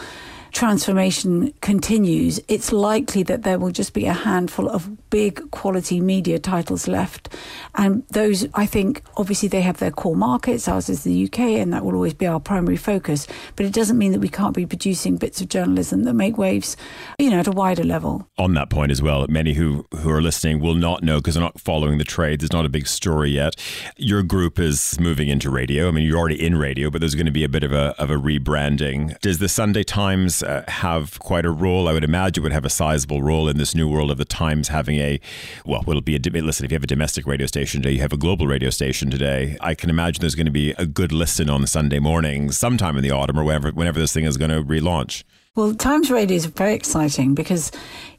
transformation 0.52 1.54
continues, 1.62 2.40
it's 2.48 2.72
likely 2.72 3.24
that 3.24 3.44
there 3.44 3.58
will 3.58 3.72
just 3.72 3.94
be 3.94 4.06
a 4.06 4.14
handful 4.14 4.70
of 4.70 5.10
big 5.10 5.52
quality 5.52 6.00
media 6.00 6.40
titles 6.40 6.88
left. 6.88 7.36
And 7.76 8.04
those, 8.10 8.48
I 8.54 8.66
think, 8.66 9.02
obviously 9.18 9.50
they 9.50 9.62
have 9.62 9.78
their 9.78 9.92
core 9.92 10.16
markets, 10.16 10.68
ours 10.68 10.90
is 10.90 11.04
the 11.04 11.26
UK, 11.26 11.40
and 11.40 11.74
that 11.74 11.86
will 11.86 11.96
always 11.96 12.14
be 12.14 12.28
our 12.28 12.40
primary 12.40 12.78
focus. 12.78 13.28
But 13.56 13.66
it 13.66 13.74
doesn't 13.74 13.98
mean 13.98 14.12
that 14.12 14.20
we 14.20 14.30
can't 14.30 14.56
be 14.56 14.66
producing 14.66 15.18
bits 15.18 15.42
of 15.42 15.50
journalism 15.50 16.04
that 16.04 16.14
make 16.14 16.38
waves, 16.38 16.78
you 17.18 17.30
know, 17.30 17.40
at 17.40 17.48
a 17.48 17.52
wider 17.52 17.84
level. 17.84 18.28
On 18.38 18.54
that 18.54 18.70
point 18.70 18.92
as 18.92 19.02
well, 19.02 19.26
many 19.30 19.54
who, 19.54 19.86
who 20.00 20.10
are 20.10 20.22
listening 20.22 20.60
will 20.60 20.76
not 20.76 21.04
know 21.04 21.18
because 21.18 21.36
they're 21.36 21.44
not 21.44 21.60
following 21.60 21.98
the 21.98 22.04
trades. 22.04 22.44
It's 22.44 22.54
not 22.54 22.66
a 22.66 22.70
big 22.70 22.88
story 22.88 23.32
yet. 23.32 23.56
Your 23.98 24.24
group 24.24 24.60
is 24.60 25.00
moving 25.00 25.30
into 25.30 25.50
radio. 25.50 25.88
I 25.88 25.92
mean, 25.92 26.06
you're 26.06 26.18
already 26.18 26.44
in 26.44 26.58
radio, 26.58 26.90
but 26.90 27.00
there's 27.00 27.16
going 27.16 27.26
to 27.26 27.32
be 27.32 27.44
a 27.44 27.50
bit 27.50 27.64
of 27.64 27.72
a, 27.72 27.96
of 27.98 28.10
a 28.10 28.16
rebranding. 28.16 29.20
Does 29.20 29.40
the 29.40 29.50
Sunday 29.50 29.84
Times 29.84 30.41
uh, 30.44 30.64
have 30.68 31.20
quite 31.20 31.46
a 31.46 31.52
role? 31.52 31.88
I 31.88 31.94
would 31.94 32.04
imagine 32.04 32.44
would 32.44 32.52
have 32.52 32.66
a 32.66 32.70
sizable 32.70 33.22
role 33.22 33.48
in 33.48 33.58
this 33.58 33.76
new 33.76 33.88
world 33.88 34.12
of 34.12 34.18
the 34.18 34.26
Times 34.26 34.68
having 34.68 34.98
a, 34.98 35.20
well, 35.66 35.82
it'll 35.88 36.02
be 36.02 36.16
a, 36.16 36.20
listen, 36.42 36.66
if 36.66 36.72
you 36.72 36.76
have 36.76 36.84
a 36.84 36.88
domestic 36.88 37.26
radio 37.28 37.48
station 37.48 37.82
today, 37.82 37.94
you 37.96 38.02
have 38.02 38.14
a 38.14 38.18
global 38.18 38.48
radio 38.48 38.70
station 38.70 39.10
today. 39.10 39.58
I 39.62 39.76
can 39.76 39.90
imagine 39.90 40.22
there's 40.22 40.36
going 40.36 40.46
to 40.46 40.52
be 40.52 40.72
a 40.78 40.86
good 40.86 41.12
listen 41.12 41.50
on 41.50 41.66
Sunday 41.68 42.00
morning 42.00 42.52
sometime 42.52 42.98
in 42.98 43.04
the 43.04 43.12
autumn 43.12 43.40
or 43.40 43.44
whenever, 43.44 43.72
whenever 43.72 44.00
this 44.00 44.14
thing 44.14 44.26
is 44.26 44.38
going 44.38 44.52
to 44.52 44.64
relaunch. 44.64 45.24
Well, 45.54 45.74
Times 45.76 46.10
Radio 46.10 46.38
is 46.38 46.46
very 46.46 46.74
exciting 46.74 47.36
because 47.36 47.72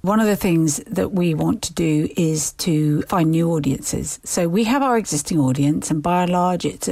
one 0.03 0.19
of 0.19 0.27
the 0.27 0.35
things 0.35 0.79
that 0.89 1.13
we 1.13 1.33
want 1.33 1.63
to 1.63 1.73
do 1.73 2.09
is 2.17 2.55
to 2.55 3.03
find 3.03 3.31
new 3.31 3.53
audiences. 3.53 4.19
So 4.25 4.49
we 4.49 4.65
have 4.65 4.83
our 4.83 4.99
existing 4.99 5.39
audience, 5.39 5.93
and 5.93 6.03
by 6.03 6.25
and 6.25 6.33
large, 6.33 6.65
it's 6.65 6.89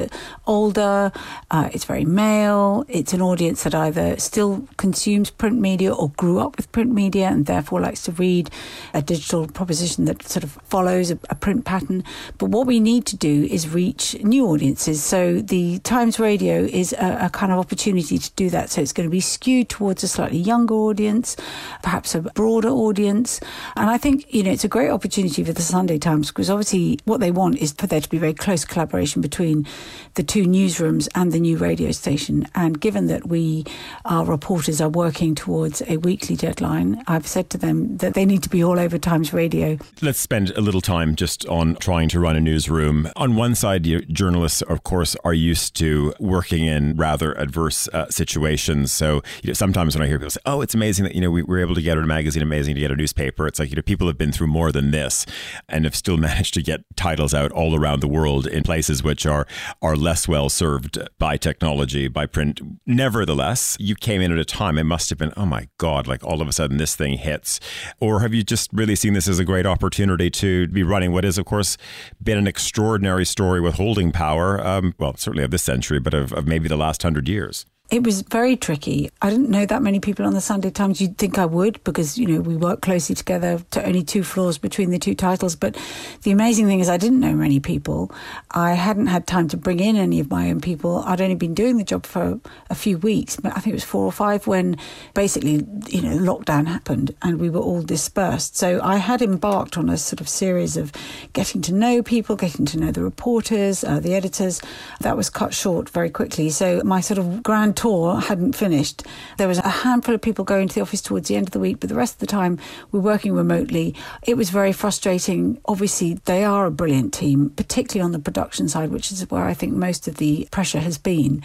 older, 0.47 1.11
uh, 1.51 1.69
it's 1.73 1.85
very 1.85 2.05
male, 2.05 2.85
it's 2.87 3.13
an 3.13 3.21
audience 3.21 3.65
that 3.65 3.75
either 3.75 4.17
still 4.21 4.69
consumes 4.77 5.29
print 5.29 5.59
media 5.61 5.93
or 5.93 6.11
grew 6.11 6.39
up 6.39 6.57
with 6.57 6.71
print 6.71 6.93
media 6.93 7.27
and 7.27 7.47
therefore 7.47 7.81
likes 7.81 8.03
to 8.03 8.13
read 8.13 8.49
a 8.95 9.03
digital 9.03 9.49
proposition 9.49 10.05
that 10.05 10.23
sort 10.23 10.45
of 10.45 10.53
follows 10.69 11.11
a, 11.11 11.19
a 11.31 11.35
print 11.35 11.65
pattern. 11.65 12.05
But 12.39 12.51
what 12.51 12.69
we 12.69 12.79
need 12.79 13.07
to 13.07 13.17
do 13.17 13.49
is 13.51 13.69
reach 13.69 14.23
new 14.23 14.47
audiences. 14.47 15.03
So 15.03 15.41
the 15.41 15.81
Times 15.81 16.21
Radio 16.21 16.63
is 16.63 16.93
a, 16.93 17.19
a 17.23 17.31
kind 17.31 17.51
of 17.51 17.59
opportunity 17.59 18.19
to 18.19 18.31
do 18.37 18.51
that. 18.51 18.71
So 18.71 18.81
it's 18.81 18.93
going 18.93 19.09
to 19.09 19.11
be 19.11 19.21
skewed 19.21 19.69
towards 19.69 20.05
a 20.05 20.09
slightly 20.09 20.39
younger 20.39 20.75
audience, 20.75 21.37
perhaps 21.83 22.15
a 22.15 22.21
broader 22.21 22.69
audience 22.69 23.00
audience. 23.01 23.41
And 23.77 23.89
I 23.89 23.97
think, 23.97 24.33
you 24.33 24.43
know, 24.43 24.51
it's 24.51 24.65
a 24.65 24.69
great 24.69 24.91
opportunity 24.91 25.43
for 25.43 25.53
the 25.53 25.63
Sunday 25.63 25.99
Times 25.99 26.29
because 26.29 26.51
obviously 26.51 26.99
what 27.05 27.21
they 27.21 27.31
want 27.31 27.57
is 27.59 27.73
for 27.73 27.87
there 27.87 28.01
to 28.01 28.09
be 28.09 28.19
very 28.19 28.35
close 28.35 28.65
collaboration 28.65 29.23
between 29.23 29.67
the 30.15 30.23
two 30.23 30.45
newsrooms 30.45 31.09
and 31.15 31.33
the 31.33 31.41
new 31.41 31.57
radio 31.57 31.93
station. 31.93 32.47
And 32.55 32.79
given 32.79 33.07
that 33.07 33.27
we, 33.27 33.65
our 34.05 34.27
reporters, 34.27 34.81
are 34.81 34.89
working 34.89 35.35
towards 35.35 35.83
a 35.89 35.97
weekly 35.97 36.37
deadline, 36.37 37.03
I've 37.07 37.27
said 37.27 37.49
to 37.51 37.59
them 37.59 37.97
that 37.99 38.15
they 38.15 38.27
need 38.27 38.43
to 38.43 38.51
be 38.51 38.63
all 38.63 38.79
over 38.79 38.99
Times 38.99 39.33
Radio. 39.33 39.79
Let's 40.03 40.21
spend 40.21 40.51
a 40.51 40.61
little 40.61 40.83
time 40.83 41.15
just 41.15 41.47
on 41.47 41.77
trying 41.77 42.11
to 42.11 42.21
run 42.21 42.37
a 42.37 42.41
newsroom. 42.41 43.09
On 43.17 43.35
one 43.35 43.55
side, 43.55 43.85
journalists, 44.13 44.61
of 44.63 44.85
course, 44.85 45.17
are 45.25 45.33
used 45.33 45.75
to 45.77 46.13
working 46.19 46.67
in 46.67 46.97
rather 46.97 47.33
adverse 47.33 47.89
uh, 47.89 48.11
situations. 48.11 48.93
So 48.93 49.23
you 49.43 49.49
know, 49.49 49.53
sometimes 49.55 49.97
when 49.97 50.03
I 50.05 50.07
hear 50.07 50.19
people 50.19 50.31
say, 50.31 50.41
"Oh, 50.45 50.61
it's 50.61 50.75
amazing 50.75 51.05
that 51.05 51.15
you 51.15 51.21
know 51.21 51.31
we 51.31 51.43
were 51.43 51.61
able 51.61 51.75
to 51.75 51.83
get 51.83 51.97
a 51.97 52.03
magazine, 52.03 52.43
amazing 52.43 52.75
to 52.75 52.81
get 52.81 52.90
a 52.91 52.97
newspaper. 52.97 53.47
It's 53.47 53.59
like, 53.59 53.71
you 53.71 53.77
know, 53.77 53.83
people 53.83 54.07
have 54.07 54.19
been 54.19 54.33
through 54.33 54.49
more 54.49 54.73
than 54.73 54.91
this 54.91 55.27
and 55.69 55.85
have 55.85 55.95
still 55.95 56.17
managed 56.31 56.55
to 56.55 56.63
get 56.63 56.81
titles 56.97 57.35
out 57.35 57.53
all 57.53 57.75
around 57.75 58.01
the 58.01 58.09
world 58.09 58.47
in 58.47 58.63
places 58.63 59.03
which 59.03 59.27
are, 59.27 59.47
are 59.83 59.97
less 59.97 60.29
well 60.29 60.49
served 60.49 60.99
by 61.19 61.37
technology, 61.37 62.09
by 62.09 62.27
print. 62.27 62.61
Nevertheless, 62.87 63.77
you 63.81 63.95
came 63.95 64.21
in 64.21 64.33
at 64.33 64.39
a 64.39 64.45
time, 64.45 64.79
it 64.79 64.85
must 64.85 65.11
have 65.11 65.19
been, 65.19 65.33
oh 65.37 65.47
my 65.47 65.69
God, 65.79 66.07
like 66.07 66.25
all 66.25 66.43
of 66.43 66.49
a 66.49 66.53
sudden 66.53 66.77
this 66.77 66.95
thing 66.95 67.19
hits. 67.19 67.61
Or 68.01 68.21
have 68.21 68.35
you 68.35 68.43
just 68.43 68.71
really 68.73 68.97
seen 68.97 69.15
this 69.15 69.29
as 69.29 69.39
a 69.39 69.45
great 69.45 69.67
opportunity 69.67 70.31
to 70.31 70.69
be 70.69 70.83
running 70.83 71.13
what 71.13 71.25
is, 71.25 71.39
of 71.39 71.45
course, 71.45 71.77
been 72.23 72.39
an 72.39 72.47
extraordinary 72.47 73.25
story 73.25 73.61
with 73.61 73.75
holding 73.77 74.13
power, 74.13 74.65
um, 74.67 74.95
well, 74.99 75.17
certainly 75.17 75.45
of 75.45 75.51
this 75.51 75.63
century, 75.63 75.99
but 75.99 76.15
of, 76.15 76.33
of 76.33 76.47
maybe 76.47 76.69
the 76.69 76.77
last 76.77 77.03
hundred 77.03 77.29
years? 77.29 77.65
It 77.91 78.05
was 78.05 78.23
very 78.23 78.57
tricky. 78.57 79.11
I 79.21 79.31
didn't 79.31 79.51
know 79.51 79.67
that 79.67 79.83
many 79.83 79.99
people 79.99 80.25
on 80.25 80.33
the 80.33 80.41
Sunday 80.41 80.71
Times. 80.71 81.01
You'd 81.01 81.19
think 81.19 81.39
I 81.39 81.45
would 81.45 81.83
because, 81.83 82.17
you 82.17 82.25
know, 82.29 82.41
we 82.41 82.55
work 82.55 82.83
closely 82.83 83.17
together 83.17 83.61
to 83.73 83.85
only 83.85 84.05
two 84.05 84.23
floors 84.23 84.59
between 84.59 84.91
the 84.91 84.99
two 85.01 85.17
titles. 85.17 85.57
But 85.57 85.77
the 86.23 86.31
amazing 86.31 86.69
thing 86.69 86.79
is 86.79 86.89
I 86.89 86.99
didn't 86.99 87.19
know 87.19 87.35
many 87.35 87.59
people. 87.59 88.13
I 88.53 88.75
hadn't 88.75 89.09
had 89.09 89.27
time 89.27 89.49
to 89.49 89.57
bring 89.57 89.81
in 89.81 89.97
any 89.97 90.21
of 90.21 90.31
my 90.31 90.51
own 90.51 90.61
people. 90.61 91.03
I'd 91.05 91.21
only 91.21 91.35
been 91.35 91.53
doing 91.53 91.79
the 91.79 91.85
job 91.85 92.07
for 92.07 92.39
a 92.71 92.77
few 92.77 92.97
weeks, 92.97 93.35
but 93.35 93.57
I 93.57 93.61
think 93.61 93.73
it 93.73 93.79
was 93.79 93.85
four 93.85 94.05
or 94.05 94.13
five 94.13 94.47
when 94.47 94.77
basically, 95.15 95.67
you 95.89 96.03
know, 96.03 96.17
lockdown 96.17 96.69
happened 96.69 97.17
and 97.23 97.41
we 97.41 97.51
were 97.51 97.59
all 97.59 97.83
dispersed. 97.83 98.57
So 98.57 98.81
I 98.85 98.99
had 98.99 99.21
embarked 99.21 99.77
on 99.77 99.89
a 99.89 99.97
sort 99.97 100.21
of 100.21 100.29
series 100.29 100.77
of 100.77 100.93
getting 101.33 101.61
to 101.63 101.75
know 101.75 102.05
people, 102.05 102.37
getting 102.37 102.67
to 102.67 102.79
know 102.79 102.93
the 102.93 103.03
reporters, 103.03 103.83
uh, 103.83 103.99
the 103.99 104.15
editors. 104.15 104.63
That 105.01 105.17
was 105.17 105.29
cut 105.29 105.53
short 105.53 105.89
very 105.89 106.11
quickly. 106.11 106.51
So 106.51 106.83
my 106.85 107.01
sort 107.01 107.19
of 107.19 107.43
grand 107.43 107.80
tour 107.81 108.21
hadn't 108.21 108.55
finished. 108.55 109.05
There 109.39 109.49
was 109.49 109.57
a 109.57 109.69
handful 109.69 110.15
of 110.15 110.21
people 110.21 110.45
going 110.45 110.69
to 110.69 110.75
the 110.75 110.83
office 110.83 111.01
towards 111.01 111.29
the 111.29 111.37
end 111.37 111.49
of 111.49 111.53
the 111.53 111.59
week, 111.59 111.81
but 111.81 111.89
the 111.89 111.95
rest 111.95 112.17
of 112.17 112.19
the 112.19 112.27
time 112.27 112.59
we're 112.93 113.01
working 113.01 113.33
remotely. 113.33 113.95
It 114.23 114.37
was 114.37 114.51
very 114.51 114.73
frustrating. 114.73 115.59
Obviously, 115.65 116.21
they 116.27 116.45
are 116.45 116.67
a 116.67 116.71
brilliant 116.71 117.15
team, 117.15 117.49
particularly 117.57 118.05
on 118.05 118.13
the 118.13 118.19
production 118.19 118.69
side, 118.69 118.91
which 118.91 119.11
is 119.11 119.31
where 119.31 119.45
I 119.45 119.55
think 119.55 119.73
most 119.73 120.07
of 120.07 120.17
the 120.17 120.47
pressure 120.51 120.81
has 120.81 120.99
been 120.99 121.43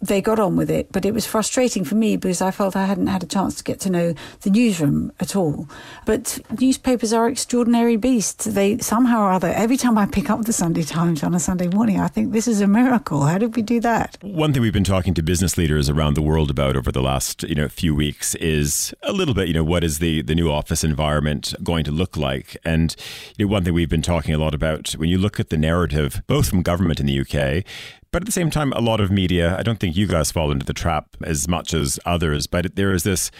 they 0.00 0.20
got 0.20 0.38
on 0.38 0.56
with 0.56 0.70
it, 0.70 0.92
but 0.92 1.04
it 1.04 1.14
was 1.14 1.24
frustrating 1.24 1.84
for 1.84 1.94
me 1.94 2.16
because 2.16 2.42
I 2.42 2.50
felt 2.50 2.76
I 2.76 2.84
hadn't 2.84 3.06
had 3.06 3.22
a 3.22 3.26
chance 3.26 3.54
to 3.56 3.64
get 3.64 3.80
to 3.80 3.90
know 3.90 4.14
the 4.42 4.50
newsroom 4.50 5.12
at 5.20 5.34
all. 5.34 5.68
But 6.04 6.38
newspapers 6.60 7.12
are 7.12 7.28
extraordinary 7.28 7.96
beasts. 7.96 8.44
They 8.44 8.78
somehow 8.78 9.22
or 9.22 9.32
other, 9.32 9.48
every 9.48 9.76
time 9.76 9.96
I 9.96 10.06
pick 10.06 10.28
up 10.28 10.44
the 10.44 10.52
Sunday 10.52 10.82
Times 10.82 11.22
on 11.22 11.34
a 11.34 11.40
Sunday 11.40 11.68
morning, 11.68 11.98
I 11.98 12.08
think 12.08 12.32
this 12.32 12.46
is 12.46 12.60
a 12.60 12.66
miracle. 12.66 13.22
How 13.22 13.38
did 13.38 13.56
we 13.56 13.62
do 13.62 13.80
that? 13.80 14.18
One 14.20 14.52
thing 14.52 14.62
we've 14.62 14.72
been 14.72 14.84
talking 14.84 15.14
to 15.14 15.22
business 15.22 15.56
leaders 15.76 15.90
around 15.90 16.14
the 16.14 16.22
world 16.22 16.50
about 16.50 16.74
over 16.74 16.90
the 16.90 17.02
last 17.02 17.42
you 17.42 17.54
know 17.54 17.68
few 17.68 17.94
weeks 17.94 18.34
is 18.36 18.94
a 19.02 19.12
little 19.12 19.34
bit 19.34 19.46
you 19.46 19.52
know 19.52 19.62
what 19.62 19.84
is 19.84 19.98
the 19.98 20.22
the 20.22 20.34
new 20.34 20.50
office 20.50 20.82
environment 20.82 21.54
going 21.62 21.84
to 21.84 21.90
look 21.90 22.16
like? 22.16 22.56
And 22.64 22.96
you 23.36 23.44
know, 23.44 23.52
one 23.52 23.62
thing 23.62 23.74
we've 23.74 23.90
been 23.90 24.00
talking 24.00 24.34
a 24.34 24.38
lot 24.38 24.54
about 24.54 24.92
when 24.92 25.10
you 25.10 25.18
look 25.18 25.38
at 25.38 25.50
the 25.50 25.58
narrative, 25.58 26.22
both 26.26 26.48
from 26.48 26.62
government 26.62 26.98
in 26.98 27.06
the 27.06 27.20
UK 27.20 27.64
but 28.12 28.22
at 28.22 28.26
the 28.26 28.32
same 28.32 28.48
time, 28.48 28.72
a 28.72 28.80
lot 28.80 28.98
of 29.00 29.10
media, 29.10 29.58
I 29.58 29.62
don't 29.62 29.78
think 29.78 29.94
you 29.94 30.06
guys 30.06 30.32
fall 30.32 30.50
into 30.50 30.64
the 30.64 30.72
trap 30.72 31.08
as 31.22 31.46
much 31.48 31.74
as 31.74 32.00
others, 32.06 32.46
but 32.46 32.74
there 32.74 32.92
is 32.92 33.02
this 33.02 33.30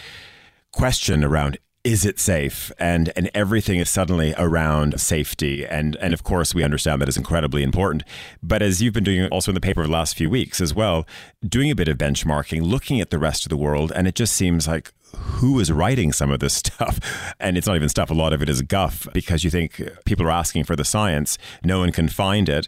question 0.70 1.24
around 1.24 1.56
is 1.86 2.04
it 2.04 2.18
safe? 2.18 2.72
And 2.80 3.12
and 3.14 3.30
everything 3.32 3.78
is 3.78 3.88
suddenly 3.88 4.34
around 4.36 5.00
safety. 5.00 5.64
And 5.64 5.94
and 5.96 6.12
of 6.12 6.24
course 6.24 6.52
we 6.52 6.64
understand 6.64 7.00
that 7.00 7.08
is 7.08 7.16
incredibly 7.16 7.62
important. 7.62 8.02
But 8.42 8.60
as 8.60 8.82
you've 8.82 8.92
been 8.92 9.04
doing 9.04 9.28
also 9.28 9.52
in 9.52 9.54
the 9.54 9.60
paper 9.60 9.82
of 9.82 9.86
the 9.86 9.92
last 9.92 10.16
few 10.16 10.28
weeks 10.28 10.60
as 10.60 10.74
well 10.74 11.06
doing 11.48 11.70
a 11.70 11.76
bit 11.76 11.86
of 11.86 11.96
benchmarking 11.96 12.62
looking 12.62 13.00
at 13.00 13.10
the 13.10 13.20
rest 13.20 13.46
of 13.46 13.50
the 13.50 13.56
world 13.56 13.92
and 13.94 14.08
it 14.08 14.16
just 14.16 14.32
seems 14.32 14.66
like 14.66 14.92
who 15.14 15.60
is 15.60 15.70
writing 15.70 16.12
some 16.12 16.32
of 16.32 16.40
this 16.40 16.54
stuff? 16.64 16.98
And 17.38 17.56
it's 17.56 17.68
not 17.68 17.76
even 17.76 17.88
stuff 17.88 18.10
a 18.10 18.14
lot 18.14 18.32
of 18.32 18.42
it 18.42 18.48
is 18.48 18.62
guff 18.62 19.06
because 19.14 19.44
you 19.44 19.50
think 19.50 19.80
people 20.04 20.26
are 20.26 20.32
asking 20.32 20.64
for 20.64 20.74
the 20.74 20.84
science 20.84 21.38
no 21.62 21.78
one 21.78 21.92
can 21.92 22.08
find 22.08 22.48
it. 22.48 22.66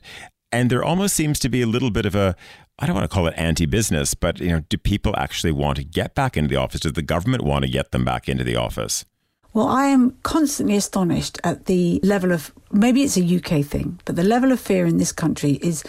And 0.52 0.70
there 0.70 0.84
almost 0.84 1.14
seems 1.14 1.40
to 1.40 1.48
be 1.48 1.60
a 1.60 1.66
little 1.66 1.90
bit 1.90 2.06
of 2.06 2.14
a, 2.14 2.36
I 2.78 2.86
don't 2.86 2.94
want 2.94 3.10
to 3.10 3.14
call 3.14 3.26
it 3.26 3.34
anti-business, 3.36 4.14
but 4.14 4.40
you 4.40 4.48
know, 4.48 4.60
do 4.68 4.76
people 4.76 5.14
actually 5.16 5.52
want 5.52 5.76
to 5.78 5.84
get 5.84 6.14
back 6.14 6.36
into 6.36 6.48
the 6.48 6.56
office? 6.56 6.80
Does 6.80 6.92
the 6.92 7.02
government 7.02 7.42
want 7.42 7.64
to 7.64 7.70
get 7.70 7.90
them 7.90 8.04
back 8.04 8.28
into 8.28 8.44
the 8.44 8.56
office? 8.56 9.04
Well, 9.52 9.66
I 9.66 9.86
am 9.86 10.16
constantly 10.22 10.76
astonished 10.76 11.38
at 11.42 11.66
the 11.66 11.98
level 12.04 12.32
of 12.32 12.52
maybe 12.70 13.02
it's 13.02 13.16
a 13.16 13.36
UK 13.36 13.64
thing, 13.64 13.98
but 14.04 14.14
the 14.14 14.22
level 14.22 14.52
of 14.52 14.60
fear 14.60 14.86
in 14.86 14.98
this 14.98 15.10
country 15.10 15.52
is 15.62 15.82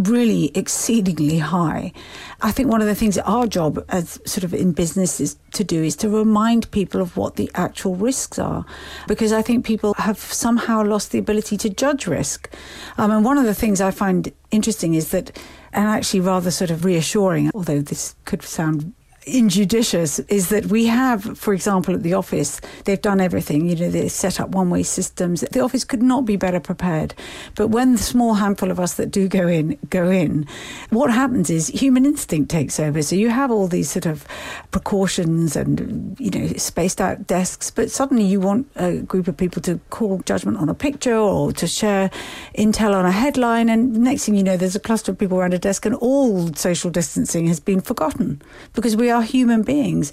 really 0.00 0.50
exceedingly 0.54 1.38
high. 1.38 1.92
I 2.40 2.52
think 2.52 2.70
one 2.70 2.80
of 2.80 2.86
the 2.86 2.94
things 2.94 3.16
that 3.16 3.24
our 3.24 3.46
job 3.46 3.84
as 3.90 4.18
sort 4.24 4.44
of 4.44 4.54
in 4.54 4.72
business 4.72 5.20
is 5.20 5.36
to 5.52 5.64
do 5.64 5.82
is 5.82 5.96
to 5.96 6.08
remind 6.08 6.70
people 6.70 7.00
of 7.00 7.16
what 7.16 7.36
the 7.36 7.50
actual 7.54 7.96
risks 7.96 8.38
are, 8.38 8.64
because 9.06 9.32
I 9.32 9.42
think 9.42 9.64
people 9.64 9.94
have 9.98 10.18
somehow 10.18 10.82
lost 10.82 11.12
the 11.12 11.18
ability 11.18 11.56
to 11.58 11.68
judge 11.68 12.06
risk. 12.06 12.50
Um, 12.96 13.10
and 13.10 13.24
one 13.24 13.38
of 13.38 13.44
the 13.44 13.54
things 13.54 13.80
I 13.80 13.90
find 13.90 14.32
interesting 14.50 14.94
is 14.94 15.10
that, 15.10 15.36
and 15.72 15.86
actually 15.86 16.20
rather 16.20 16.50
sort 16.50 16.70
of 16.70 16.84
reassuring, 16.84 17.50
although 17.54 17.82
this 17.82 18.14
could 18.24 18.42
sound 18.42 18.94
injudicious 19.26 20.18
is 20.20 20.48
that 20.48 20.66
we 20.66 20.86
have, 20.86 21.38
for 21.38 21.52
example, 21.52 21.94
at 21.94 22.02
the 22.02 22.14
office, 22.14 22.60
they've 22.84 23.00
done 23.00 23.20
everything. 23.20 23.68
You 23.68 23.76
know, 23.76 23.90
they 23.90 24.08
set 24.08 24.40
up 24.40 24.50
one 24.50 24.70
way 24.70 24.82
systems. 24.82 25.42
The 25.42 25.60
office 25.60 25.84
could 25.84 26.02
not 26.02 26.24
be 26.24 26.36
better 26.36 26.60
prepared. 26.60 27.14
But 27.54 27.68
when 27.68 27.92
the 27.92 27.98
small 27.98 28.34
handful 28.34 28.70
of 28.70 28.80
us 28.80 28.94
that 28.94 29.10
do 29.10 29.28
go 29.28 29.46
in 29.46 29.78
go 29.90 30.08
in, 30.08 30.46
what 30.90 31.10
happens 31.12 31.50
is 31.50 31.68
human 31.68 32.06
instinct 32.06 32.50
takes 32.50 32.80
over. 32.80 33.02
So 33.02 33.14
you 33.14 33.28
have 33.28 33.50
all 33.50 33.68
these 33.68 33.90
sort 33.90 34.06
of 34.06 34.26
precautions 34.70 35.54
and, 35.54 36.16
you 36.18 36.30
know, 36.30 36.46
spaced 36.54 37.00
out 37.00 37.26
desks, 37.26 37.70
but 37.70 37.90
suddenly 37.90 38.24
you 38.24 38.40
want 38.40 38.68
a 38.76 38.98
group 38.98 39.28
of 39.28 39.36
people 39.36 39.60
to 39.62 39.78
call 39.90 40.18
judgment 40.20 40.56
on 40.56 40.68
a 40.68 40.74
picture 40.74 41.16
or 41.16 41.52
to 41.52 41.66
share 41.66 42.10
intel 42.56 42.94
on 42.94 43.04
a 43.04 43.12
headline. 43.12 43.68
And 43.68 43.98
next 43.98 44.24
thing 44.24 44.34
you 44.34 44.42
know, 44.42 44.56
there's 44.56 44.76
a 44.76 44.80
cluster 44.80 45.12
of 45.12 45.18
people 45.18 45.38
around 45.38 45.54
a 45.54 45.58
desk 45.58 45.84
and 45.84 45.94
all 45.96 46.52
social 46.54 46.90
distancing 46.90 47.46
has 47.46 47.60
been 47.60 47.80
forgotten 47.80 48.40
because 48.72 48.96
we 48.96 49.09
we 49.10 49.14
are 49.14 49.22
human 49.22 49.62
beings. 49.62 50.12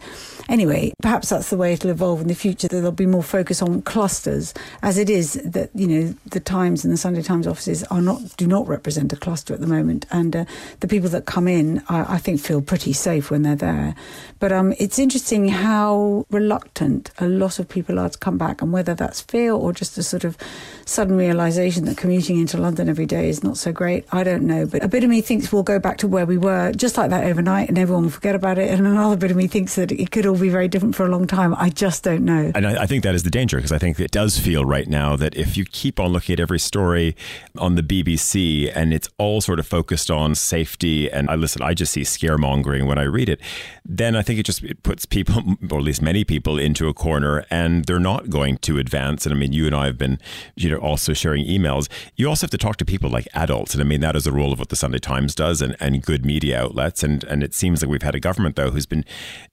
Anyway, 0.49 0.93
perhaps 1.01 1.29
that's 1.29 1.49
the 1.49 1.57
way 1.57 1.73
it'll 1.73 1.91
evolve 1.91 2.21
in 2.21 2.27
the 2.27 2.35
future. 2.35 2.67
That 2.67 2.77
there'll 2.77 2.91
be 2.91 3.05
more 3.05 3.21
focus 3.21 3.61
on 3.61 3.81
clusters, 3.81 4.53
as 4.81 4.97
it 4.97 5.09
is 5.09 5.33
that 5.33 5.69
you 5.75 5.87
know 5.87 6.15
the 6.25 6.39
Times 6.39 6.85
and 6.85 6.93
the 6.93 6.97
Sunday 6.97 7.21
Times 7.21 7.45
offices 7.45 7.83
are 7.85 8.01
not 8.01 8.37
do 8.37 8.47
not 8.47 8.65
represent 8.67 9.11
a 9.13 9.17
cluster 9.17 9.53
at 9.53 9.59
the 9.59 9.67
moment, 9.67 10.05
and 10.09 10.35
uh, 10.35 10.45
the 10.79 10.87
people 10.87 11.09
that 11.09 11.25
come 11.25 11.47
in, 11.47 11.83
I, 11.89 12.15
I, 12.15 12.17
think, 12.17 12.39
feel 12.39 12.61
pretty 12.61 12.93
safe 12.93 13.29
when 13.29 13.43
they're 13.43 13.57
there. 13.57 13.93
But 14.39 14.53
um, 14.53 14.73
it's 14.79 14.97
interesting 14.99 15.49
how 15.49 16.25
reluctant 16.31 17.11
a 17.19 17.27
lot 17.27 17.59
of 17.59 17.67
people 17.67 17.99
are 17.99 18.09
to 18.09 18.17
come 18.17 18.37
back, 18.37 18.61
and 18.61 18.71
whether 18.71 18.95
that's 18.95 19.19
fear 19.21 19.51
or 19.51 19.73
just 19.73 19.97
a 19.97 20.03
sort 20.03 20.23
of 20.23 20.37
sudden 20.85 21.17
realization 21.17 21.85
that 21.85 21.97
commuting 21.97 22.39
into 22.39 22.57
London 22.57 22.87
every 22.87 23.05
day 23.05 23.27
is 23.27 23.43
not 23.43 23.57
so 23.57 23.73
great. 23.73 24.05
I 24.13 24.23
don't 24.23 24.43
know, 24.43 24.65
but 24.65 24.81
a 24.81 24.87
bit 24.87 25.03
of 25.03 25.09
me 25.09 25.19
thinks 25.19 25.51
we'll 25.51 25.63
go 25.63 25.77
back 25.77 25.97
to 25.97 26.07
where 26.07 26.25
we 26.25 26.37
were 26.37 26.71
just 26.71 26.97
like 26.97 27.09
that 27.09 27.25
overnight, 27.25 27.67
and 27.67 27.77
everyone 27.77 28.03
will 28.03 28.11
forget 28.11 28.33
about 28.33 28.57
it, 28.57 28.71
and 28.71 28.86
another 28.87 29.17
bit 29.17 29.31
of 29.31 29.37
me 29.37 29.47
thinks 29.47 29.75
that 29.75 29.91
it 29.91 30.11
could 30.11 30.25
all 30.25 30.37
be 30.37 30.49
very 30.49 30.67
different 30.67 30.95
for 30.95 31.05
a 31.05 31.09
long 31.09 31.27
time. 31.27 31.55
I 31.55 31.69
just 31.69 32.03
don't 32.03 32.25
know. 32.25 32.51
And 32.55 32.67
I, 32.67 32.83
I 32.83 32.85
think 32.85 33.03
that 33.03 33.15
is 33.15 33.23
the 33.23 33.29
danger 33.29 33.57
because 33.57 33.71
I 33.71 33.77
think 33.77 33.99
it 33.99 34.11
does 34.11 34.39
feel 34.39 34.65
right 34.65 34.87
now 34.87 35.15
that 35.15 35.35
if 35.35 35.57
you 35.57 35.65
keep 35.65 35.99
on 35.99 36.11
looking 36.11 36.33
at 36.33 36.39
every 36.39 36.59
story 36.59 37.15
on 37.57 37.75
the 37.75 37.83
BBC 37.83 38.71
and 38.75 38.93
it's 38.93 39.09
all 39.17 39.41
sort 39.41 39.59
of 39.59 39.67
focused 39.67 40.11
on 40.11 40.35
safety, 40.35 41.09
and 41.11 41.29
I 41.29 41.35
listen, 41.35 41.61
I 41.61 41.73
just 41.73 41.93
see 41.93 42.01
scaremongering 42.01 42.87
when 42.87 42.97
I 42.97 43.03
read 43.03 43.29
it, 43.29 43.41
then 43.85 44.15
I 44.15 44.21
think 44.21 44.39
it 44.39 44.43
just 44.43 44.63
it 44.63 44.83
puts 44.83 45.05
people, 45.05 45.41
or 45.71 45.79
at 45.79 45.83
least 45.83 46.01
many 46.01 46.23
people, 46.23 46.57
into 46.57 46.87
a 46.87 46.93
corner 46.93 47.45
and 47.49 47.85
they're 47.85 47.99
not 47.99 48.29
going 48.29 48.57
to 48.59 48.77
advance. 48.77 49.25
And 49.25 49.33
I 49.33 49.37
mean, 49.37 49.53
you 49.53 49.65
and 49.65 49.75
I 49.75 49.85
have 49.85 49.97
been, 49.97 50.19
you 50.55 50.69
know, 50.69 50.77
also 50.77 51.13
sharing 51.13 51.45
emails. 51.45 51.87
You 52.15 52.27
also 52.27 52.45
have 52.45 52.51
to 52.51 52.57
talk 52.57 52.77
to 52.77 52.85
people 52.85 53.09
like 53.09 53.27
adults. 53.33 53.73
And 53.73 53.81
I 53.81 53.85
mean, 53.85 54.01
that 54.01 54.15
is 54.15 54.25
the 54.25 54.31
role 54.31 54.53
of 54.53 54.59
what 54.59 54.69
the 54.69 54.75
Sunday 54.75 54.99
Times 54.99 55.35
does 55.35 55.61
and, 55.61 55.75
and 55.79 56.01
good 56.01 56.25
media 56.25 56.61
outlets. 56.61 57.03
And, 57.03 57.23
and 57.25 57.43
it 57.43 57.53
seems 57.53 57.81
like 57.81 57.89
we've 57.89 58.01
had 58.01 58.15
a 58.15 58.19
government, 58.19 58.55
though, 58.55 58.71
who's 58.77 58.85
been 58.85 59.03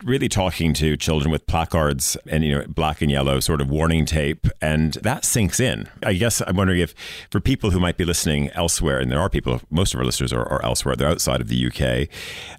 really 0.05 0.29
talking 0.29 0.75
to 0.75 0.97
children 0.97 1.31
with 1.31 1.47
placards 1.47 2.17
and 2.29 2.45
you 2.45 2.55
know 2.55 2.65
black 2.69 3.03
and 3.03 3.11
yellow 3.11 3.41
sort 3.41 3.61
of 3.61 3.69
warning 3.69 4.05
tape, 4.05 4.47
and 4.61 4.95
that 4.95 5.25
sinks 5.25 5.59
in. 5.59 5.89
I 6.03 6.13
guess 6.13 6.43
I'm 6.47 6.57
wondering 6.57 6.81
if 6.81 6.95
for 7.31 7.41
people 7.41 7.71
who 7.71 7.81
might 7.81 7.97
be 7.97 8.05
listening 8.05 8.51
elsewhere, 8.51 9.01
and 9.01 9.11
there 9.11 9.21
are 9.21 9.31
people, 9.31 9.61
most 9.71 9.95
of 9.95 10.01
our 10.01 10.07
listeners 10.07 10.33
are, 10.33 10.47
are 10.47 10.65
elsewhere, 10.65 10.95
they're 10.95 11.09
outside 11.09 11.41
of 11.41 11.49
the 11.49 11.67
UK. 11.67 12.09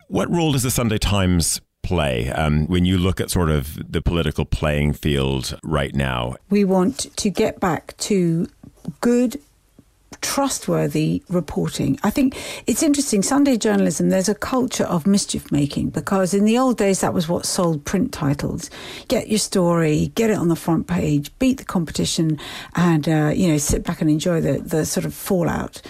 What 0.07 0.29
role 0.29 0.51
does 0.51 0.63
the 0.63 0.71
Sunday 0.71 0.97
Times 0.97 1.61
play 1.83 2.29
um, 2.31 2.65
when 2.65 2.83
you 2.83 2.97
look 2.97 3.21
at 3.21 3.29
sort 3.29 3.49
of 3.49 3.79
the 3.91 4.01
political 4.01 4.43
playing 4.43 4.93
field 4.93 5.57
right 5.63 5.93
now? 5.93 6.35
We 6.49 6.65
want 6.65 7.15
to 7.15 7.29
get 7.29 7.59
back 7.59 7.95
to 7.97 8.47
good 9.01 9.39
trustworthy 10.21 11.23
reporting. 11.29 11.99
I 12.03 12.09
think 12.09 12.35
it's 12.67 12.83
interesting. 12.83 13.21
Sunday 13.21 13.57
journalism, 13.57 14.09
there's 14.09 14.29
a 14.29 14.35
culture 14.35 14.85
of 14.85 15.07
mischief 15.07 15.51
making 15.51 15.89
because 15.89 16.33
in 16.33 16.45
the 16.45 16.57
old 16.57 16.77
days, 16.77 17.01
that 17.01 17.13
was 17.13 17.27
what 17.27 17.45
sold 17.45 17.85
print 17.85 18.11
titles. 18.11 18.69
Get 19.07 19.27
your 19.27 19.39
story, 19.39 20.11
get 20.15 20.29
it 20.29 20.37
on 20.37 20.47
the 20.47 20.55
front 20.55 20.87
page, 20.87 21.31
beat 21.39 21.57
the 21.57 21.65
competition, 21.65 22.39
and, 22.75 23.07
uh, 23.07 23.31
you 23.35 23.47
know, 23.47 23.57
sit 23.57 23.83
back 23.83 24.01
and 24.01 24.09
enjoy 24.09 24.41
the, 24.41 24.59
the 24.59 24.85
sort 24.85 25.05
of 25.05 25.13
fallout. 25.13 25.81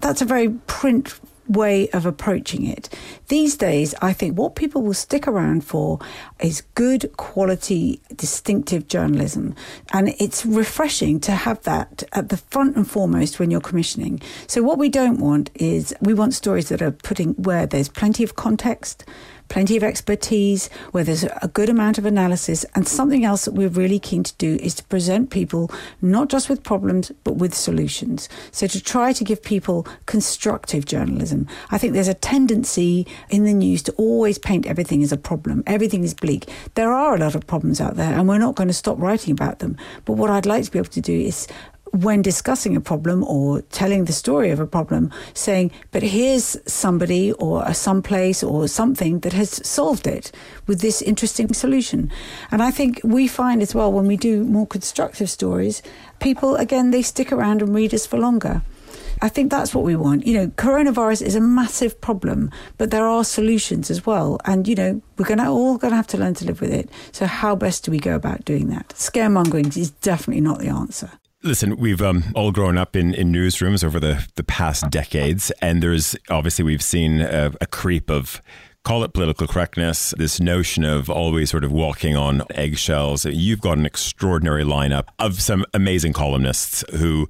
That's 0.00 0.22
a 0.22 0.24
very 0.24 0.50
print 0.66 1.18
way 1.48 1.88
of 1.90 2.06
approaching 2.06 2.66
it. 2.66 2.88
These 3.28 3.56
days, 3.56 3.94
I 4.00 4.12
think 4.12 4.38
what 4.38 4.54
people 4.54 4.82
will 4.82 4.94
stick 4.94 5.26
around 5.26 5.64
for 5.64 5.98
is 6.40 6.62
good 6.74 7.10
quality, 7.16 8.00
distinctive 8.14 8.88
journalism. 8.88 9.54
And 9.92 10.10
it's 10.18 10.44
refreshing 10.44 11.20
to 11.20 11.32
have 11.32 11.62
that 11.62 12.04
at 12.12 12.28
the 12.28 12.36
front 12.36 12.76
and 12.76 12.88
foremost 12.88 13.38
when 13.38 13.50
you're 13.50 13.60
commissioning. 13.60 14.20
So, 14.46 14.62
what 14.62 14.78
we 14.78 14.88
don't 14.88 15.18
want 15.18 15.50
is 15.54 15.94
we 16.00 16.14
want 16.14 16.34
stories 16.34 16.68
that 16.68 16.82
are 16.82 16.90
putting 16.90 17.34
where 17.34 17.66
there's 17.66 17.88
plenty 17.88 18.24
of 18.24 18.36
context 18.36 19.04
plenty 19.48 19.76
of 19.76 19.82
expertise, 19.82 20.68
where 20.92 21.04
there's 21.04 21.24
a 21.24 21.50
good 21.52 21.68
amount 21.68 21.98
of 21.98 22.06
analysis. 22.06 22.64
And 22.74 22.86
something 22.86 23.24
else 23.24 23.44
that 23.44 23.54
we're 23.54 23.68
really 23.68 23.98
keen 23.98 24.22
to 24.22 24.34
do 24.36 24.56
is 24.56 24.74
to 24.76 24.84
present 24.84 25.30
people 25.30 25.70
not 26.00 26.28
just 26.28 26.48
with 26.48 26.62
problems, 26.62 27.12
but 27.24 27.36
with 27.36 27.54
solutions. 27.54 28.28
So 28.50 28.66
to 28.66 28.80
try 28.82 29.12
to 29.12 29.24
give 29.24 29.42
people 29.42 29.86
constructive 30.06 30.84
journalism. 30.84 31.46
I 31.70 31.78
think 31.78 31.92
there's 31.92 32.08
a 32.08 32.14
tendency 32.14 33.06
in 33.30 33.44
the 33.44 33.54
news 33.54 33.82
to 33.84 33.92
always 33.92 34.38
paint 34.38 34.66
everything 34.66 35.02
as 35.02 35.12
a 35.12 35.16
problem. 35.16 35.62
Everything 35.66 36.04
is 36.04 36.14
bleak. 36.14 36.48
There 36.74 36.92
are 36.92 37.14
a 37.14 37.18
lot 37.18 37.34
of 37.34 37.46
problems 37.46 37.80
out 37.80 37.96
there, 37.96 38.12
and 38.12 38.28
we're 38.28 38.38
not 38.38 38.54
going 38.54 38.68
to 38.68 38.74
stop 38.74 38.98
writing 38.98 39.32
about 39.32 39.58
them. 39.58 39.76
But 40.04 40.14
what 40.14 40.30
I'd 40.30 40.46
like 40.46 40.64
to 40.64 40.70
be 40.70 40.78
able 40.78 40.90
to 40.90 41.00
do 41.00 41.18
is 41.18 41.46
when 41.92 42.22
discussing 42.22 42.76
a 42.76 42.80
problem 42.80 43.24
or 43.24 43.62
telling 43.62 44.04
the 44.04 44.12
story 44.12 44.50
of 44.50 44.60
a 44.60 44.66
problem, 44.66 45.10
saying, 45.34 45.70
but 45.90 46.02
here's 46.02 46.56
somebody 46.66 47.32
or 47.32 47.72
some 47.74 48.02
place 48.02 48.42
or 48.42 48.68
something 48.68 49.20
that 49.20 49.32
has 49.32 49.66
solved 49.66 50.06
it 50.06 50.32
with 50.66 50.80
this 50.80 51.02
interesting 51.02 51.52
solution. 51.52 52.10
And 52.50 52.62
I 52.62 52.70
think 52.70 53.00
we 53.04 53.26
find 53.26 53.62
as 53.62 53.74
well 53.74 53.92
when 53.92 54.06
we 54.06 54.16
do 54.16 54.44
more 54.44 54.66
constructive 54.66 55.30
stories, 55.30 55.82
people, 56.20 56.56
again, 56.56 56.90
they 56.90 57.02
stick 57.02 57.32
around 57.32 57.62
and 57.62 57.74
read 57.74 57.94
us 57.94 58.06
for 58.06 58.18
longer. 58.18 58.62
I 59.20 59.28
think 59.28 59.50
that's 59.50 59.74
what 59.74 59.84
we 59.84 59.96
want. 59.96 60.26
You 60.26 60.34
know, 60.34 60.46
coronavirus 60.48 61.22
is 61.22 61.34
a 61.34 61.40
massive 61.40 62.00
problem, 62.00 62.52
but 62.76 62.90
there 62.90 63.06
are 63.06 63.24
solutions 63.24 63.90
as 63.90 64.06
well. 64.06 64.38
And, 64.44 64.68
you 64.68 64.76
know, 64.76 65.02
we're 65.16 65.26
going 65.26 65.38
to 65.38 65.48
all 65.48 65.76
going 65.76 65.90
to 65.90 65.96
have 65.96 66.06
to 66.08 66.18
learn 66.18 66.34
to 66.34 66.44
live 66.44 66.60
with 66.60 66.72
it. 66.72 66.88
So 67.10 67.26
how 67.26 67.56
best 67.56 67.84
do 67.84 67.90
we 67.90 67.98
go 67.98 68.14
about 68.14 68.44
doing 68.44 68.68
that? 68.68 68.90
Scaremongering 68.90 69.76
is 69.76 69.90
definitely 69.90 70.40
not 70.42 70.60
the 70.60 70.68
answer. 70.68 71.10
Listen, 71.44 71.76
we've 71.76 72.02
um, 72.02 72.24
all 72.34 72.50
grown 72.50 72.76
up 72.76 72.96
in, 72.96 73.14
in 73.14 73.32
newsrooms 73.32 73.84
over 73.84 74.00
the, 74.00 74.26
the 74.34 74.42
past 74.42 74.90
decades, 74.90 75.52
and 75.62 75.80
there's 75.80 76.16
obviously 76.28 76.64
we've 76.64 76.82
seen 76.82 77.20
a, 77.20 77.52
a 77.60 77.66
creep 77.66 78.10
of 78.10 78.42
call 78.82 79.04
it 79.04 79.12
political 79.12 79.46
correctness, 79.46 80.14
this 80.16 80.40
notion 80.40 80.82
of 80.82 81.08
always 81.08 81.50
sort 81.50 81.62
of 81.62 81.70
walking 81.70 82.16
on 82.16 82.42
eggshells. 82.54 83.24
You've 83.24 83.60
got 83.60 83.78
an 83.78 83.86
extraordinary 83.86 84.64
lineup 84.64 85.08
of 85.18 85.40
some 85.40 85.64
amazing 85.74 86.12
columnists 86.12 86.82
who 86.96 87.28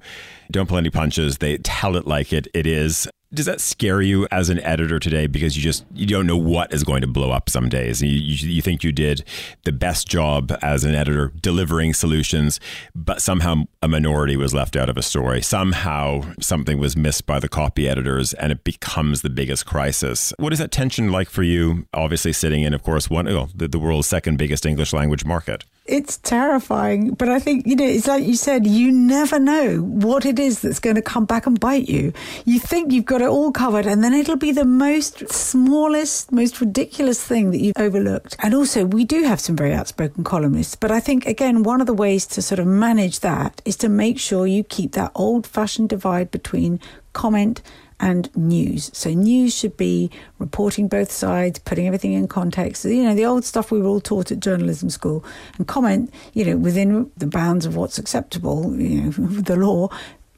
don't 0.51 0.67
pull 0.67 0.77
any 0.77 0.89
punches. 0.89 1.37
They 1.37 1.57
tell 1.57 1.95
it 1.95 2.07
like 2.07 2.33
it, 2.33 2.47
it 2.53 2.65
is. 2.65 3.07
Does 3.31 3.45
that 3.45 3.61
scare 3.61 4.01
you 4.01 4.27
as 4.31 4.49
an 4.49 4.59
editor 4.61 4.97
today 4.97 5.27
because 5.27 5.55
you 5.55 5.61
just 5.61 5.85
you 5.93 6.07
don't 6.07 6.25
know 6.25 6.35
what 6.35 6.73
is 6.73 6.83
going 6.83 7.01
to 7.01 7.07
blow 7.07 7.29
up 7.29 7.47
some 7.47 7.69
days? 7.69 8.01
You, 8.01 8.09
you, 8.09 8.49
you, 8.49 8.61
think 8.63 8.83
you 8.83 8.91
did 8.91 9.23
the 9.65 9.71
best 9.71 10.07
job 10.07 10.51
as 10.63 10.83
an 10.83 10.95
editor 10.95 11.31
delivering 11.39 11.93
solutions, 11.93 12.59
but 12.95 13.21
somehow 13.21 13.65
a 13.83 13.87
minority 13.87 14.35
was 14.35 14.55
left 14.55 14.75
out 14.75 14.89
of 14.89 14.97
a 14.97 15.03
story. 15.03 15.43
Somehow 15.43 16.23
something 16.39 16.79
was 16.79 16.97
missed 16.97 17.27
by 17.27 17.39
the 17.39 17.47
copy 17.47 17.87
editors, 17.87 18.33
and 18.33 18.51
it 18.51 18.63
becomes 18.63 19.21
the 19.21 19.29
biggest 19.29 19.63
crisis. 19.63 20.33
What 20.39 20.51
is 20.51 20.57
that 20.57 20.71
tension 20.71 21.11
like 21.11 21.29
for 21.29 21.43
you? 21.43 21.85
Obviously, 21.93 22.33
sitting 22.33 22.63
in, 22.63 22.73
of 22.73 22.81
course, 22.81 23.11
one 23.11 23.27
oh, 23.27 23.49
the, 23.53 23.67
the 23.67 23.77
world's 23.77 24.07
second 24.07 24.37
biggest 24.39 24.65
English 24.65 24.91
language 24.91 25.23
market 25.23 25.65
it's 25.89 26.17
terrifying. 26.17 27.11
But 27.11 27.29
I 27.29 27.39
think, 27.39 27.65
you 27.65 27.75
know, 27.75 27.85
it's 27.85 28.07
like 28.07 28.23
you 28.23 28.35
said, 28.35 28.65
you 28.67 28.91
never 28.91 29.39
know 29.39 29.79
what 29.79 30.25
it 30.25 30.39
is 30.39 30.61
that's 30.61 30.79
going 30.79 30.95
to 30.95 31.01
come 31.01 31.25
back 31.25 31.45
and 31.45 31.59
bite 31.59 31.89
you. 31.89 32.13
You 32.45 32.59
think 32.59 32.91
you've 32.91 33.05
got 33.05 33.21
it 33.21 33.27
all 33.27 33.51
covered, 33.51 33.85
and 33.85 34.03
then 34.03 34.13
it'll 34.13 34.37
be 34.37 34.51
the 34.51 34.65
most 34.65 35.29
smallest, 35.31 36.31
most 36.31 36.61
ridiculous 36.61 37.23
thing 37.23 37.51
that 37.51 37.59
you've 37.59 37.77
overlooked. 37.77 38.35
And 38.39 38.53
also, 38.53 38.85
we 38.85 39.03
do 39.05 39.23
have 39.23 39.39
some 39.39 39.55
very 39.55 39.73
outspoken 39.73 40.23
columnists. 40.23 40.75
But 40.75 40.91
I 40.91 40.99
think, 40.99 41.25
again, 41.25 41.63
one 41.63 41.81
of 41.81 41.87
the 41.87 41.93
ways 41.93 42.25
to 42.27 42.41
sort 42.41 42.59
of 42.59 42.67
manage 42.67 43.19
that 43.21 43.61
is 43.65 43.75
to 43.77 43.89
make 43.89 44.19
sure 44.19 44.45
you 44.45 44.63
keep 44.63 44.93
that 44.93 45.11
old 45.15 45.47
fashioned 45.47 45.89
divide 45.89 46.31
between 46.31 46.79
comment 47.13 47.61
and 47.99 48.35
news. 48.35 48.89
So 48.93 49.11
news 49.11 49.55
should 49.55 49.77
be 49.77 50.09
reporting 50.37 50.87
both 50.87 51.11
sides, 51.11 51.59
putting 51.59 51.87
everything 51.87 52.13
in 52.13 52.27
context. 52.27 52.85
You 52.85 53.03
know, 53.03 53.15
the 53.15 53.25
old 53.25 53.45
stuff 53.45 53.71
we 53.71 53.81
were 53.81 53.87
all 53.87 53.99
taught 53.99 54.31
at 54.31 54.39
journalism 54.39 54.89
school, 54.89 55.23
and 55.57 55.67
comment, 55.67 56.13
you 56.33 56.45
know, 56.45 56.57
within 56.57 57.11
the 57.17 57.27
bounds 57.27 57.65
of 57.65 57.75
what's 57.75 57.97
acceptable, 57.97 58.75
you 58.79 59.01
know, 59.01 59.11
the 59.41 59.55
law, 59.55 59.89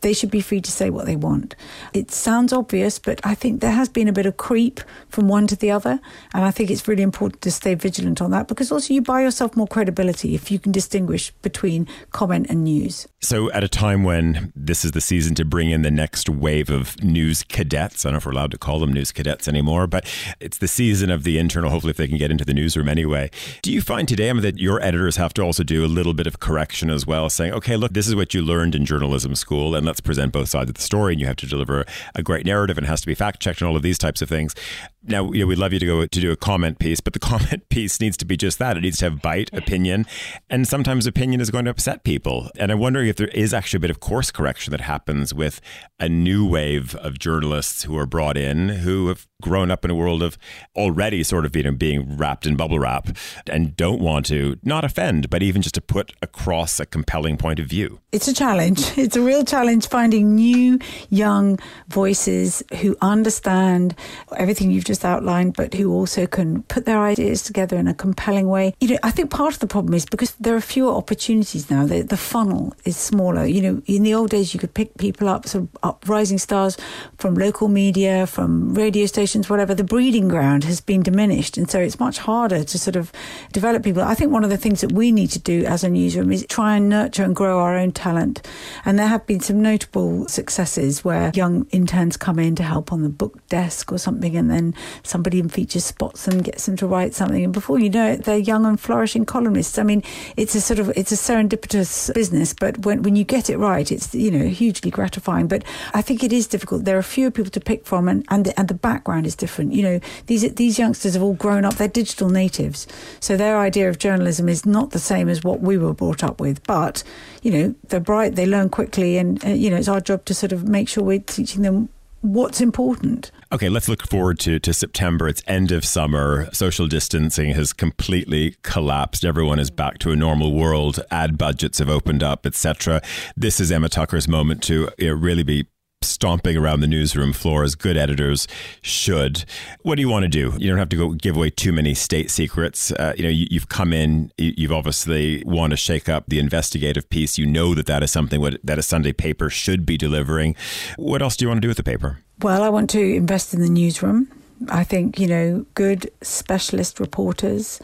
they 0.02 0.14
should 0.14 0.32
be 0.32 0.42
free 0.42 0.62
to 0.62 0.72
say 0.72 0.90
what 0.90 1.06
they 1.06 1.16
want. 1.16 1.56
It 1.94 2.12
sounds 2.12 2.52
obvious, 2.52 3.00
but 3.00 3.22
I 3.24 3.36
think 3.36 3.62
there 3.62 3.72
has 3.72 3.90
been 3.90 4.08
a 4.08 4.14
bit 4.14 4.26
of 4.26 4.38
creep 4.38 4.82
from 5.10 5.28
one 5.28 5.48
to 5.48 5.56
the 5.56 5.72
other. 5.72 6.00
And 6.34 6.44
I 6.44 6.52
think 6.52 6.70
it's 6.70 6.88
really 6.88 7.04
important 7.04 7.42
to 7.42 7.52
stay 7.52 7.76
vigilant 7.76 8.22
on 8.22 8.32
that 8.32 8.48
because 8.48 8.72
also 8.72 8.94
you 8.94 9.02
buy 9.02 9.22
yourself 9.22 9.56
more 9.56 9.68
credibility 9.68 10.36
if 10.36 10.52
you 10.52 10.60
can 10.60 10.72
distinguish 10.72 11.32
between 11.42 11.88
comment 12.12 12.48
and 12.50 12.64
news. 12.64 13.08
So, 13.24 13.52
at 13.52 13.64
a 13.64 13.68
time 13.68 14.04
when 14.04 14.52
this 14.56 14.84
is 14.84 14.94
the 14.94 15.02
season 15.02 15.36
to 15.36 15.46
bring 15.46 15.70
in 15.70 15.84
the 15.84 15.92
next 15.92 16.28
wave 16.28 16.72
of 16.72 17.02
news 17.04 17.44
cadets, 17.44 18.04
I 18.04 18.10
don't 18.10 18.14
know 18.14 18.18
if 18.18 18.26
we're 18.26 18.32
allowed 18.32 18.52
to 18.52 18.58
call 18.58 18.80
them 18.80 18.92
news 18.92 19.12
cadets 19.12 19.48
anymore, 19.48 19.86
but 19.86 20.12
it's 20.40 20.58
the 20.58 20.68
season 20.68 21.12
of 21.12 21.24
the 21.24 21.38
internal, 21.38 21.70
hopefully, 21.70 21.92
if 21.92 21.98
they 21.98 22.08
can 22.08 22.18
get 22.18 22.32
into 22.32 22.46
the 22.46 22.54
newsroom 22.54 22.90
anyway. 22.90 23.30
Do 23.62 23.72
you 23.72 23.82
find 23.82 24.08
today 24.08 24.32
I 24.32 24.34
mean, 24.34 24.42
that 24.42 24.58
your 24.58 24.82
editors 24.82 25.18
have 25.18 25.36
to 25.36 25.44
also 25.44 25.64
do 25.64 25.86
a 25.86 25.88
little 25.88 26.16
bit 26.16 26.26
of 26.26 26.40
correction 26.40 26.90
as 26.90 27.06
well, 27.06 27.30
saying, 27.30 27.54
okay, 27.54 27.78
look, 27.78 27.94
this 27.94 28.08
is 28.08 28.16
what 28.16 28.34
you 28.34 28.42
learned 28.42 28.74
in 28.74 28.86
journalism 28.86 29.36
school, 29.36 29.76
and 29.76 29.86
let's 29.92 30.00
present 30.00 30.32
both 30.32 30.48
sides 30.48 30.70
of 30.70 30.76
the 30.76 30.82
story, 30.82 31.14
and 31.14 31.20
you 31.20 31.28
have 31.28 31.36
to 31.36 31.46
deliver 31.46 31.84
a 32.16 32.24
great 32.24 32.46
narrative, 32.46 32.78
and 32.78 32.86
it 32.86 32.90
has 32.90 33.02
to 33.02 33.08
be 33.08 33.14
fact 33.14 33.42
checked, 33.42 33.60
and 33.60 33.68
all 33.68 33.76
of 33.76 33.82
these 33.82 33.98
types 33.98 34.22
of 34.22 34.30
things. 34.30 34.56
Now, 35.04 35.32
you 35.32 35.40
know, 35.40 35.48
we'd 35.48 35.58
love 35.58 35.74
you 35.74 35.80
to 35.80 35.86
go 35.86 36.06
to 36.06 36.20
do 36.20 36.32
a 36.32 36.36
comment 36.36 36.78
piece, 36.78 37.02
but 37.02 37.14
the 37.14 37.20
comment 37.32 37.68
piece 37.70 38.00
needs 38.00 38.18
to 38.18 38.26
be 38.26 38.38
just 38.38 38.60
that. 38.60 38.78
It 38.78 38.82
needs 38.82 38.98
to 39.00 39.06
have 39.06 39.22
bite, 39.22 39.50
opinion, 39.52 40.06
and 40.50 40.68
sometimes 40.68 41.08
opinion 41.08 41.42
is 41.42 41.50
going 41.50 41.66
to 41.66 41.72
upset 41.72 42.04
people. 42.04 42.50
And 42.58 42.72
I'm 42.72 42.80
wondering 42.80 43.08
if 43.08 43.16
there 43.16 43.28
is 43.30 43.54
actually 43.54 43.78
a 43.78 43.82
bit 43.82 43.90
of 43.90 44.00
course 44.00 44.32
correction 44.32 44.72
that 44.72 44.82
happens 44.82 45.34
with 45.34 45.60
a 46.02 46.10
new 46.10 46.46
wave 46.46 46.96
of 46.96 47.18
journalists 47.20 47.84
who 47.84 47.98
are 47.98 48.06
brought 48.06 48.38
in 48.38 48.70
who 48.70 49.08
have 49.08 49.28
grown 49.42 49.72
up 49.72 49.86
in 49.86 49.92
a 49.92 49.96
world 49.96 50.22
of 50.22 50.38
already 50.76 51.24
sort 51.24 51.46
of 51.46 51.56
you 51.56 51.64
know 51.64 51.72
being 51.72 52.18
wrapped 52.18 52.46
in 52.46 52.56
bubble 52.56 52.80
wrap 52.80 53.10
and 53.48 53.76
don't 53.76 54.02
want 54.02 54.26
to 54.26 54.58
not 54.64 54.84
offend 54.84 55.30
but 55.30 55.44
even 55.44 55.62
just 55.62 55.76
to 55.76 55.82
put 55.82 56.14
across 56.22 56.80
a 56.80 56.86
compelling 56.86 57.38
point 57.38 57.60
of 57.60 57.68
view 57.68 58.00
it's 58.12 58.28
a 58.28 58.34
challenge 58.34 58.80
it's 58.98 59.16
a 59.16 59.22
real 59.22 59.44
challenge 59.44 59.88
finding 59.88 60.36
new 60.36 60.80
young 61.10 61.60
voices 61.88 62.64
who 62.82 62.96
understand 63.02 63.96
everything 64.38 64.72
you've 64.72 64.86
just 64.86 64.91
outlined 65.06 65.54
but 65.56 65.74
who 65.74 65.92
also 65.94 66.26
can 66.26 66.64
put 66.64 66.86
their 66.86 67.00
ideas 67.00 67.44
together 67.44 67.78
in 67.78 67.88
a 67.88 67.94
compelling 67.94 68.48
way 68.48 68.74
you 68.80 68.88
know 68.88 68.98
i 69.04 69.12
think 69.12 69.30
part 69.30 69.54
of 69.54 69.60
the 69.60 69.68
problem 69.68 69.94
is 69.94 70.06
because 70.06 70.34
there 70.36 70.56
are 70.56 70.62
fewer 70.62 70.92
opportunities 70.92 71.70
now 71.70 71.86
the, 71.86 72.02
the 72.02 72.18
funnel 72.18 72.74
is 72.86 72.98
smaller 72.98 73.46
you 73.46 73.62
know 73.62 73.82
in 73.86 74.04
the 74.04 74.14
old 74.14 74.30
days 74.30 74.54
you 74.54 74.60
could 74.60 74.74
pick 74.74 74.98
people 74.98 75.28
up 75.28 75.48
sort 75.48 75.64
of 75.64 75.70
up 75.84 76.04
rising 76.08 76.38
stars 76.38 76.78
from 77.18 77.36
local 77.36 77.68
media 77.68 78.26
from 78.26 78.74
radio 78.74 79.06
stations 79.06 79.50
whatever, 79.52 79.76
the 79.76 79.84
breeding 79.84 80.28
ground 80.28 80.64
has 80.64 80.82
been 80.82 81.04
diminished. 81.04 81.58
And 81.58 81.70
so 81.70 81.80
it's 81.80 82.00
much 82.00 82.18
harder 82.20 82.64
to 82.64 82.80
sort 82.80 82.96
of 82.96 83.12
develop 83.52 83.84
people. 83.84 84.02
I 84.02 84.16
think 84.16 84.32
one 84.32 84.44
of 84.44 84.50
the 84.50 84.58
things 84.58 84.82
that 84.82 84.92
we 84.92 85.12
need 85.12 85.30
to 85.32 85.40
do 85.40 85.66
as 85.66 85.84
a 85.84 85.90
newsroom 85.90 86.32
is 86.32 86.46
try 86.50 86.78
and 86.78 86.90
nurture 86.90 87.24
and 87.24 87.36
grow 87.36 87.60
our 87.60 87.78
own 87.78 87.92
talent. 87.92 88.48
And 88.86 88.98
there 88.98 89.08
have 89.08 89.28
been 89.28 89.42
some 89.42 89.62
notable 89.62 90.28
successes 90.28 91.04
where 91.04 91.32
young 91.36 91.68
interns 91.72 92.18
come 92.18 92.40
in 92.40 92.56
to 92.56 92.64
help 92.64 92.92
on 92.92 93.04
the 93.04 93.10
book 93.10 93.46
desk 93.50 93.92
or 93.92 93.98
something, 93.98 94.36
and 94.36 94.50
then 94.50 94.74
somebody 95.04 95.40
in 95.40 95.50
features 95.50 95.86
spots 95.86 96.26
them, 96.26 96.42
gets 96.42 96.66
them 96.66 96.76
to 96.78 96.88
write 96.88 97.14
something. 97.14 97.44
And 97.44 97.54
before 97.54 97.80
you 97.80 97.90
know 97.90 98.12
it, 98.12 98.24
they're 98.24 98.38
young 98.38 98.66
and 98.66 98.80
flourishing 98.80 99.26
columnists. 99.26 99.78
I 99.78 99.84
mean, 99.84 100.04
it's 100.38 100.56
a 100.56 100.62
sort 100.62 100.80
of, 100.80 100.90
it's 100.96 101.12
a 101.12 101.16
serendipitous 101.16 102.14
business, 102.14 102.54
but 102.54 102.80
when, 102.86 103.04
when 103.04 103.16
you 103.16 103.24
get 103.24 103.50
it 103.50 103.58
right, 103.58 103.92
it's, 103.92 104.14
you 104.14 104.32
know, 104.32 104.48
hugely 104.48 104.92
gratifying. 104.92 105.48
But 105.48 105.64
I 105.94 106.02
think 106.02 106.24
it 106.24 106.34
is 106.34 106.48
difficult. 106.48 106.86
There 106.86 106.98
are 106.98 107.04
fewer 107.04 107.32
people 107.32 107.52
to 107.52 107.60
pick 107.60 107.86
from 107.86 108.08
and, 108.08 108.26
and 108.30 108.46
the, 108.46 108.60
and 108.60 108.68
the 108.68 108.74
background 108.74 109.12
background 109.12 109.28
is 109.28 109.36
different. 109.36 109.74
You 109.74 109.84
know, 109.84 110.00
these 110.28 110.54
these 110.54 110.80
youngsters 110.80 111.14
have 111.14 111.24
all 111.24 111.34
grown 111.34 111.66
up; 111.66 111.76
they're 111.76 111.88
digital 111.88 112.30
natives, 112.30 112.88
so 113.20 113.38
their 113.38 113.58
idea 113.58 113.90
of 113.90 113.98
journalism 113.98 114.50
is 114.50 114.66
not 114.66 114.92
the 114.92 115.00
same 115.00 115.30
as 115.30 115.44
what 115.44 115.62
we 115.62 115.78
were 115.78 115.94
brought 115.94 116.24
up 116.24 116.40
with. 116.40 116.64
But 116.64 117.04
you 117.42 117.52
know, 117.52 117.76
they're 117.88 118.00
bright, 118.00 118.36
they 118.36 118.46
learn 118.46 118.70
quickly, 118.70 119.18
and 119.18 119.44
uh, 119.46 119.50
you 119.50 119.70
know, 119.70 119.78
it's 119.78 119.88
our 119.88 120.02
job 120.02 120.26
to 120.26 120.34
sort 120.34 120.52
of 120.52 120.68
make 120.68 120.88
sure 120.88 121.04
we're 121.04 121.20
teaching 121.20 121.64
them 121.64 121.90
what's 122.22 122.62
important. 122.62 123.32
Okay, 123.52 123.70
let's 123.70 123.90
look 123.90 124.08
forward 124.08 124.40
to, 124.40 124.60
to 124.60 124.74
September. 124.74 125.28
It's 125.28 125.44
end 125.46 125.72
of 125.72 125.84
summer. 125.84 126.50
Social 126.54 126.88
distancing 126.88 127.54
has 127.54 127.74
completely 127.74 128.56
collapsed. 128.64 129.26
Everyone 129.26 129.60
is 129.60 129.70
back 129.70 129.98
to 130.00 130.12
a 130.12 130.16
normal 130.16 130.54
world. 130.54 131.00
Ad 131.12 131.38
budgets 131.38 131.80
have 131.80 131.90
opened 131.90 132.24
up, 132.24 132.46
etc. 132.46 133.02
This 133.36 133.60
is 133.60 133.72
Emma 133.72 133.90
Tucker's 133.90 134.28
moment 134.28 134.64
to 134.64 134.90
you 134.98 135.10
know, 135.10 135.14
really 135.14 135.44
be 135.44 135.68
stomping 136.04 136.58
around 136.58 136.80
the 136.80 136.88
newsroom 136.88 137.34
floor 137.34 137.64
as 137.64 137.76
good 137.76 137.98
editors 137.98 138.48
should. 138.82 139.46
What 139.82 139.96
do 139.96 140.02
you 140.02 140.10
want 140.10 140.24
to 140.24 140.30
do? 140.30 140.54
You 140.58 140.70
don't 140.70 140.80
have 140.80 140.90
to 140.90 140.98
go 140.98 141.10
give 141.14 141.36
away 141.36 141.50
too 141.50 141.72
many 141.72 141.94
state 141.94 142.32
secrets. 142.32 142.92
Uh, 142.92 143.14
you 143.18 143.24
know, 143.24 143.30
you, 143.30 143.60
have 143.60 143.70
come 143.70 143.94
in, 143.94 144.32
you, 144.38 144.68
have 144.68 144.78
obviously 144.78 145.44
want 145.46 145.72
to 145.72 145.78
shake 145.78 146.10
up 146.10 146.26
the 146.28 146.40
investigative 146.40 147.10
piece. 147.10 147.38
You 147.38 147.46
know 147.46 147.76
that 147.76 147.86
that 147.86 148.04
is 148.04 148.12
something 148.12 148.42
what, 148.42 148.58
that 148.64 148.80
a 148.80 148.84
Sunday 148.84 149.14
paper 149.14 149.50
should 149.50 149.86
be 149.86 149.98
delivering. 149.98 150.56
What 150.98 151.22
else 151.22 151.36
do 151.36 151.46
you 151.46 151.50
want 151.50 151.58
to 151.58 151.62
do 151.62 151.68
with 151.68 151.78
the 151.78 151.84
paper? 151.84 152.20
Well, 152.42 152.64
I 152.64 152.70
want 152.70 152.90
to 152.92 153.02
invest 153.02 153.54
in 153.54 153.62
the 153.62 153.70
newsroom. 153.70 154.28
I 154.70 154.84
think, 154.84 155.20
you 155.20 155.28
know, 155.28 155.66
good 155.74 156.12
specialist 156.22 157.00
reporters 157.00 157.80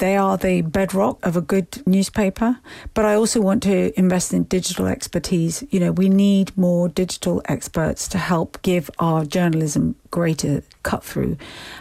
they 0.00 0.16
are 0.16 0.36
the 0.36 0.62
bedrock 0.62 1.24
of 1.24 1.36
a 1.36 1.40
good 1.40 1.86
newspaper. 1.86 2.58
But 2.94 3.04
I 3.04 3.14
also 3.14 3.40
want 3.40 3.62
to 3.62 3.98
invest 3.98 4.32
in 4.32 4.44
digital 4.44 4.86
expertise. 4.86 5.62
You 5.70 5.80
know, 5.80 5.92
we 5.92 6.08
need 6.08 6.56
more 6.56 6.88
digital 6.88 7.42
experts 7.44 8.08
to 8.08 8.18
help 8.18 8.60
give 8.62 8.90
our 8.98 9.24
journalism 9.24 9.94
greater 10.10 10.62
cut 10.82 11.04
through. 11.04 11.36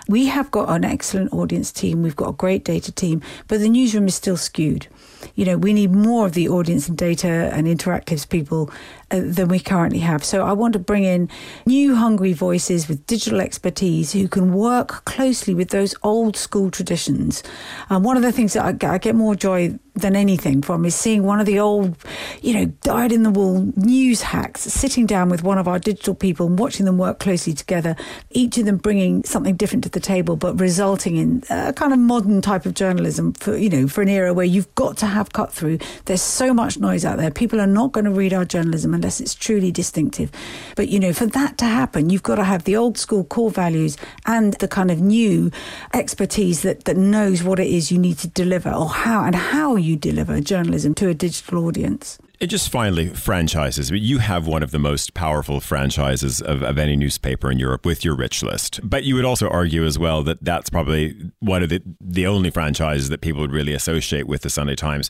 We 0.07 0.27
have 0.27 0.51
got 0.51 0.69
an 0.69 0.85
excellent 0.85 1.33
audience 1.33 1.71
team, 1.71 2.03
we've 2.03 2.15
got 2.15 2.29
a 2.29 2.33
great 2.33 2.63
data 2.63 2.91
team, 2.91 3.21
but 3.47 3.59
the 3.59 3.69
newsroom 3.69 4.07
is 4.07 4.15
still 4.15 4.37
skewed. 4.37 4.87
You 5.35 5.45
know, 5.45 5.57
we 5.57 5.73
need 5.73 5.91
more 5.91 6.25
of 6.25 6.33
the 6.33 6.47
audience 6.47 6.87
and 6.87 6.97
data 6.97 7.51
and 7.53 7.67
interactives 7.67 8.27
people 8.27 8.71
uh, 9.11 9.21
than 9.23 9.49
we 9.49 9.59
currently 9.59 9.99
have. 9.99 10.23
So 10.23 10.45
I 10.45 10.53
want 10.53 10.73
to 10.73 10.79
bring 10.79 11.03
in 11.03 11.29
new 11.65 11.95
hungry 11.95 12.33
voices 12.33 12.87
with 12.87 13.05
digital 13.05 13.41
expertise 13.41 14.13
who 14.13 14.27
can 14.27 14.53
work 14.53 15.03
closely 15.05 15.53
with 15.53 15.69
those 15.69 15.93
old 16.03 16.37
school 16.37 16.71
traditions. 16.71 17.43
Um, 17.89 18.03
one 18.03 18.17
of 18.17 18.23
the 18.23 18.31
things 18.31 18.53
that 18.53 18.83
I, 18.83 18.93
I 18.93 18.97
get 18.97 19.15
more 19.15 19.35
joy 19.35 19.77
than 19.99 20.15
anything 20.15 20.61
from 20.61 20.85
is 20.85 20.95
seeing 20.95 21.23
one 21.23 21.39
of 21.39 21.45
the 21.45 21.59
old, 21.59 21.95
you 22.41 22.53
know, 22.53 22.65
dyed 22.81 23.11
in 23.11 23.23
the 23.23 23.29
wool 23.29 23.71
news 23.75 24.21
hacks 24.21 24.61
sitting 24.61 25.05
down 25.05 25.29
with 25.29 25.43
one 25.43 25.57
of 25.57 25.67
our 25.67 25.79
digital 25.79 26.15
people 26.15 26.47
and 26.47 26.57
watching 26.57 26.85
them 26.85 26.97
work 26.97 27.19
closely 27.19 27.53
together, 27.53 27.95
each 28.31 28.57
of 28.57 28.65
them 28.65 28.77
bringing 28.77 29.23
something 29.23 29.55
different 29.55 29.83
to 29.83 29.89
the 29.89 29.99
table, 29.99 30.35
but 30.35 30.59
resulting 30.59 31.17
in 31.17 31.43
a 31.49 31.73
kind 31.73 31.93
of 31.93 31.99
modern 31.99 32.41
type 32.41 32.65
of 32.65 32.73
journalism 32.73 33.33
for, 33.33 33.55
you 33.55 33.69
know, 33.69 33.87
for 33.87 34.01
an 34.01 34.09
era 34.09 34.33
where 34.33 34.45
you've 34.45 34.73
got 34.75 34.97
to 34.97 35.05
have 35.05 35.33
cut 35.33 35.51
through. 35.51 35.77
There's 36.05 36.21
so 36.21 36.53
much 36.53 36.77
noise 36.79 37.05
out 37.05 37.17
there. 37.17 37.31
People 37.31 37.61
are 37.61 37.67
not 37.67 37.91
going 37.91 38.05
to 38.05 38.11
read 38.11 38.33
our 38.33 38.45
journalism 38.45 38.93
unless 38.93 39.19
it's 39.19 39.35
truly 39.35 39.71
distinctive. 39.71 40.31
But, 40.75 40.89
you 40.89 40.99
know, 40.99 41.13
for 41.13 41.25
that 41.27 41.57
to 41.59 41.65
happen, 41.65 42.09
you've 42.09 42.23
got 42.23 42.35
to 42.35 42.43
have 42.43 42.63
the 42.63 42.75
old 42.75 42.97
school 42.97 43.23
core 43.23 43.51
values 43.51 43.97
and 44.25 44.53
the 44.55 44.67
kind 44.67 44.91
of 44.91 44.99
new 44.99 45.51
expertise 45.93 46.61
that, 46.61 46.85
that 46.85 46.97
knows 46.97 47.43
what 47.43 47.59
it 47.59 47.67
is 47.67 47.91
you 47.91 47.97
need 47.97 48.17
to 48.19 48.27
deliver 48.27 48.71
or 48.71 48.89
how 48.89 49.23
and 49.23 49.35
how 49.35 49.75
you 49.75 49.88
deliver 49.95 50.39
journalism 50.41 50.93
to 50.95 51.09
a 51.09 51.13
digital 51.13 51.65
audience. 51.65 52.17
And 52.41 52.49
just 52.49 52.71
finally, 52.71 53.09
franchises. 53.09 53.91
You 53.91 54.19
have 54.19 54.47
one 54.47 54.63
of 54.63 54.71
the 54.71 54.79
most 54.79 55.13
powerful 55.13 55.59
franchises 55.59 56.39
of, 56.39 56.63
of, 56.63 56.77
any 56.77 56.95
newspaper 56.95 57.51
in 57.51 57.59
Europe 57.59 57.85
with 57.85 58.05
your 58.05 58.15
rich 58.15 58.41
list. 58.41 58.79
But 58.81 59.03
you 59.03 59.15
would 59.15 59.25
also 59.25 59.49
argue 59.49 59.85
as 59.85 59.99
well 59.99 60.23
that 60.23 60.41
that's 60.41 60.69
probably 60.69 61.33
one 61.39 61.63
of 61.63 61.67
the, 61.67 61.81
the 61.99 62.25
only 62.25 62.49
franchises 62.49 63.09
that 63.09 63.19
people 63.19 63.41
would 63.41 63.51
really 63.51 63.73
associate 63.73 64.25
with 64.25 64.43
the 64.43 64.49
Sunday 64.49 64.75
Times. 64.75 65.09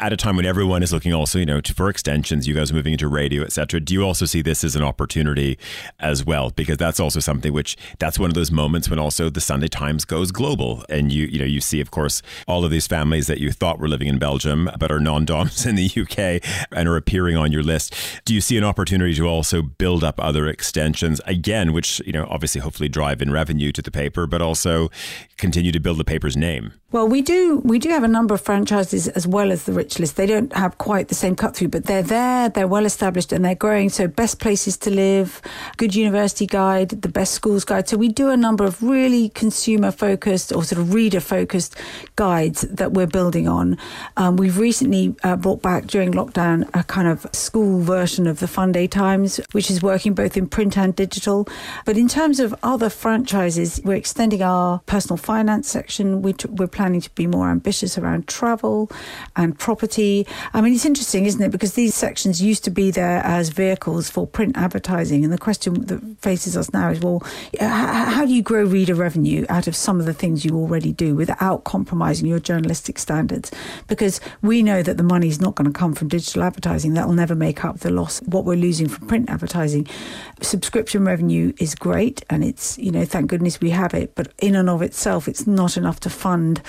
At 0.00 0.14
a 0.14 0.16
time 0.16 0.36
when 0.36 0.46
everyone 0.46 0.82
is 0.82 0.90
looking 0.90 1.12
also, 1.12 1.38
you 1.38 1.44
know, 1.44 1.60
for 1.74 1.90
extensions, 1.90 2.48
you 2.48 2.54
guys 2.54 2.72
moving 2.72 2.92
into 2.94 3.08
radio, 3.08 3.42
etc. 3.42 3.78
Do 3.78 3.92
you 3.92 4.02
also 4.02 4.24
see 4.24 4.40
this 4.40 4.64
as 4.64 4.74
an 4.74 4.82
opportunity 4.82 5.58
as 5.98 6.24
well? 6.24 6.48
Because 6.48 6.78
that's 6.78 6.98
also 6.98 7.20
something 7.20 7.52
which 7.52 7.76
that's 7.98 8.18
one 8.18 8.30
of 8.30 8.34
those 8.34 8.50
moments 8.50 8.88
when 8.88 8.98
also 8.98 9.28
the 9.28 9.42
Sunday 9.42 9.68
Times 9.68 10.06
goes 10.06 10.32
global, 10.32 10.82
and 10.88 11.12
you 11.12 11.26
you 11.26 11.38
know 11.38 11.44
you 11.44 11.60
see, 11.60 11.82
of 11.82 11.90
course, 11.90 12.22
all 12.48 12.64
of 12.64 12.70
these 12.70 12.86
families 12.86 13.26
that 13.26 13.38
you 13.38 13.52
thought 13.52 13.78
were 13.78 13.88
living 13.88 14.08
in 14.08 14.18
Belgium 14.18 14.70
but 14.78 14.90
are 14.90 15.00
non-doms 15.00 15.66
in 15.70 15.74
the 15.74 15.84
UK 15.84 16.40
and 16.72 16.88
are 16.88 16.96
appearing 16.96 17.36
on 17.36 17.52
your 17.52 17.62
list. 17.62 17.94
Do 18.24 18.34
you 18.34 18.40
see 18.40 18.56
an 18.56 18.64
opportunity 18.64 19.14
to 19.14 19.26
also 19.26 19.62
build 19.62 20.04
up 20.04 20.20
other 20.20 20.46
extensions 20.46 21.20
again, 21.26 21.72
which, 21.72 22.00
you 22.06 22.12
know, 22.12 22.26
obviously 22.28 22.60
hopefully 22.60 22.88
drive 22.88 23.22
in 23.22 23.30
revenue 23.30 23.72
to 23.72 23.82
the 23.82 23.90
paper, 23.90 24.26
but 24.26 24.42
also 24.42 24.90
continue 25.36 25.72
to 25.72 25.80
build 25.80 25.98
the 25.98 26.04
paper's 26.04 26.36
name? 26.36 26.72
Well, 26.92 27.06
we 27.06 27.22
do 27.22 27.60
we 27.62 27.78
do 27.78 27.88
have 27.90 28.02
a 28.02 28.08
number 28.08 28.34
of 28.34 28.40
franchises 28.40 29.06
as 29.06 29.24
well 29.24 29.52
as 29.52 29.62
the 29.62 29.72
rich 29.72 30.00
list. 30.00 30.16
They 30.16 30.26
don't 30.26 30.52
have 30.54 30.76
quite 30.78 31.06
the 31.06 31.14
same 31.14 31.36
cut 31.36 31.54
through, 31.54 31.68
but 31.68 31.84
they're 31.84 32.02
there, 32.02 32.48
they're 32.48 32.66
well 32.66 32.84
established 32.84 33.30
and 33.30 33.44
they're 33.44 33.54
growing. 33.54 33.90
So 33.90 34.08
best 34.08 34.40
places 34.40 34.76
to 34.78 34.90
live, 34.90 35.40
good 35.76 35.94
university 35.94 36.46
guide, 36.46 36.88
the 36.88 37.08
best 37.08 37.32
schools 37.32 37.64
guide. 37.64 37.88
So 37.88 37.96
we 37.96 38.08
do 38.08 38.30
a 38.30 38.36
number 38.36 38.64
of 38.64 38.82
really 38.82 39.28
consumer 39.28 39.92
focused 39.92 40.50
or 40.52 40.64
sort 40.64 40.80
of 40.80 40.92
reader 40.92 41.20
focused 41.20 41.76
guides 42.16 42.62
that 42.62 42.90
we're 42.90 43.06
building 43.06 43.46
on. 43.46 43.78
Um, 44.16 44.36
we've 44.36 44.58
recently 44.58 45.14
uh, 45.22 45.36
brought 45.36 45.62
back 45.62 45.86
during 45.86 46.10
lockdown 46.10 46.68
a 46.74 46.82
kind 46.82 47.06
of 47.06 47.24
school 47.30 47.82
version 47.82 48.26
of 48.26 48.40
the 48.40 48.46
Funday 48.46 48.90
Times, 48.90 49.40
which 49.52 49.70
is 49.70 49.80
working 49.80 50.12
both 50.12 50.36
in 50.36 50.48
print 50.48 50.76
and 50.76 50.96
digital. 50.96 51.46
But 51.84 51.96
in 51.96 52.08
terms 52.08 52.40
of 52.40 52.52
other 52.64 52.90
franchises, 52.90 53.80
we're 53.84 53.94
extending 53.94 54.42
our 54.42 54.80
personal 54.86 55.18
finance 55.18 55.68
section. 55.68 56.20
We 56.22 56.34
we're 56.48 56.66
planning 56.80 57.02
to 57.02 57.10
be 57.10 57.26
more 57.26 57.50
ambitious 57.50 57.98
around 57.98 58.26
travel 58.26 58.90
and 59.36 59.58
property. 59.58 60.26
I 60.54 60.62
mean, 60.62 60.72
it's 60.72 60.86
interesting, 60.86 61.26
isn't 61.26 61.42
it? 61.42 61.50
Because 61.50 61.74
these 61.74 61.94
sections 61.94 62.40
used 62.40 62.64
to 62.64 62.70
be 62.70 62.90
there 62.90 63.18
as 63.18 63.50
vehicles 63.50 64.08
for 64.08 64.26
print 64.26 64.56
advertising. 64.56 65.22
And 65.22 65.30
the 65.30 65.36
question 65.36 65.74
that 65.74 66.00
faces 66.22 66.56
us 66.56 66.72
now 66.72 66.88
is 66.88 67.00
well, 67.00 67.22
how 67.58 68.24
do 68.24 68.32
you 68.32 68.40
grow 68.40 68.64
reader 68.64 68.94
revenue 68.94 69.44
out 69.50 69.66
of 69.66 69.76
some 69.76 70.00
of 70.00 70.06
the 70.06 70.14
things 70.14 70.42
you 70.42 70.56
already 70.56 70.90
do 70.90 71.14
without 71.14 71.64
compromising 71.64 72.26
your 72.26 72.40
journalistic 72.40 72.98
standards? 72.98 73.50
Because 73.86 74.18
we 74.40 74.62
know 74.62 74.82
that 74.82 74.96
the 74.96 75.02
money 75.02 75.28
is 75.28 75.38
not 75.38 75.56
going 75.56 75.70
to 75.70 75.78
come 75.78 75.92
from 75.92 76.08
digital 76.08 76.42
advertising. 76.42 76.94
That 76.94 77.06
will 77.06 77.14
never 77.14 77.34
make 77.34 77.62
up 77.62 77.80
the 77.80 77.90
loss, 77.90 78.22
what 78.22 78.46
we're 78.46 78.56
losing 78.56 78.88
from 78.88 79.06
print 79.06 79.28
advertising. 79.28 79.86
Subscription 80.40 81.04
revenue 81.04 81.52
is 81.58 81.74
great 81.74 82.24
and 82.30 82.42
it's, 82.42 82.78
you 82.78 82.90
know, 82.90 83.04
thank 83.04 83.28
goodness 83.28 83.60
we 83.60 83.68
have 83.68 83.92
it. 83.92 84.14
But 84.14 84.32
in 84.38 84.54
and 84.54 84.70
of 84.70 84.80
itself, 84.80 85.28
it's 85.28 85.46
not 85.46 85.76
enough 85.76 86.00
to 86.00 86.08
fund 86.08 86.62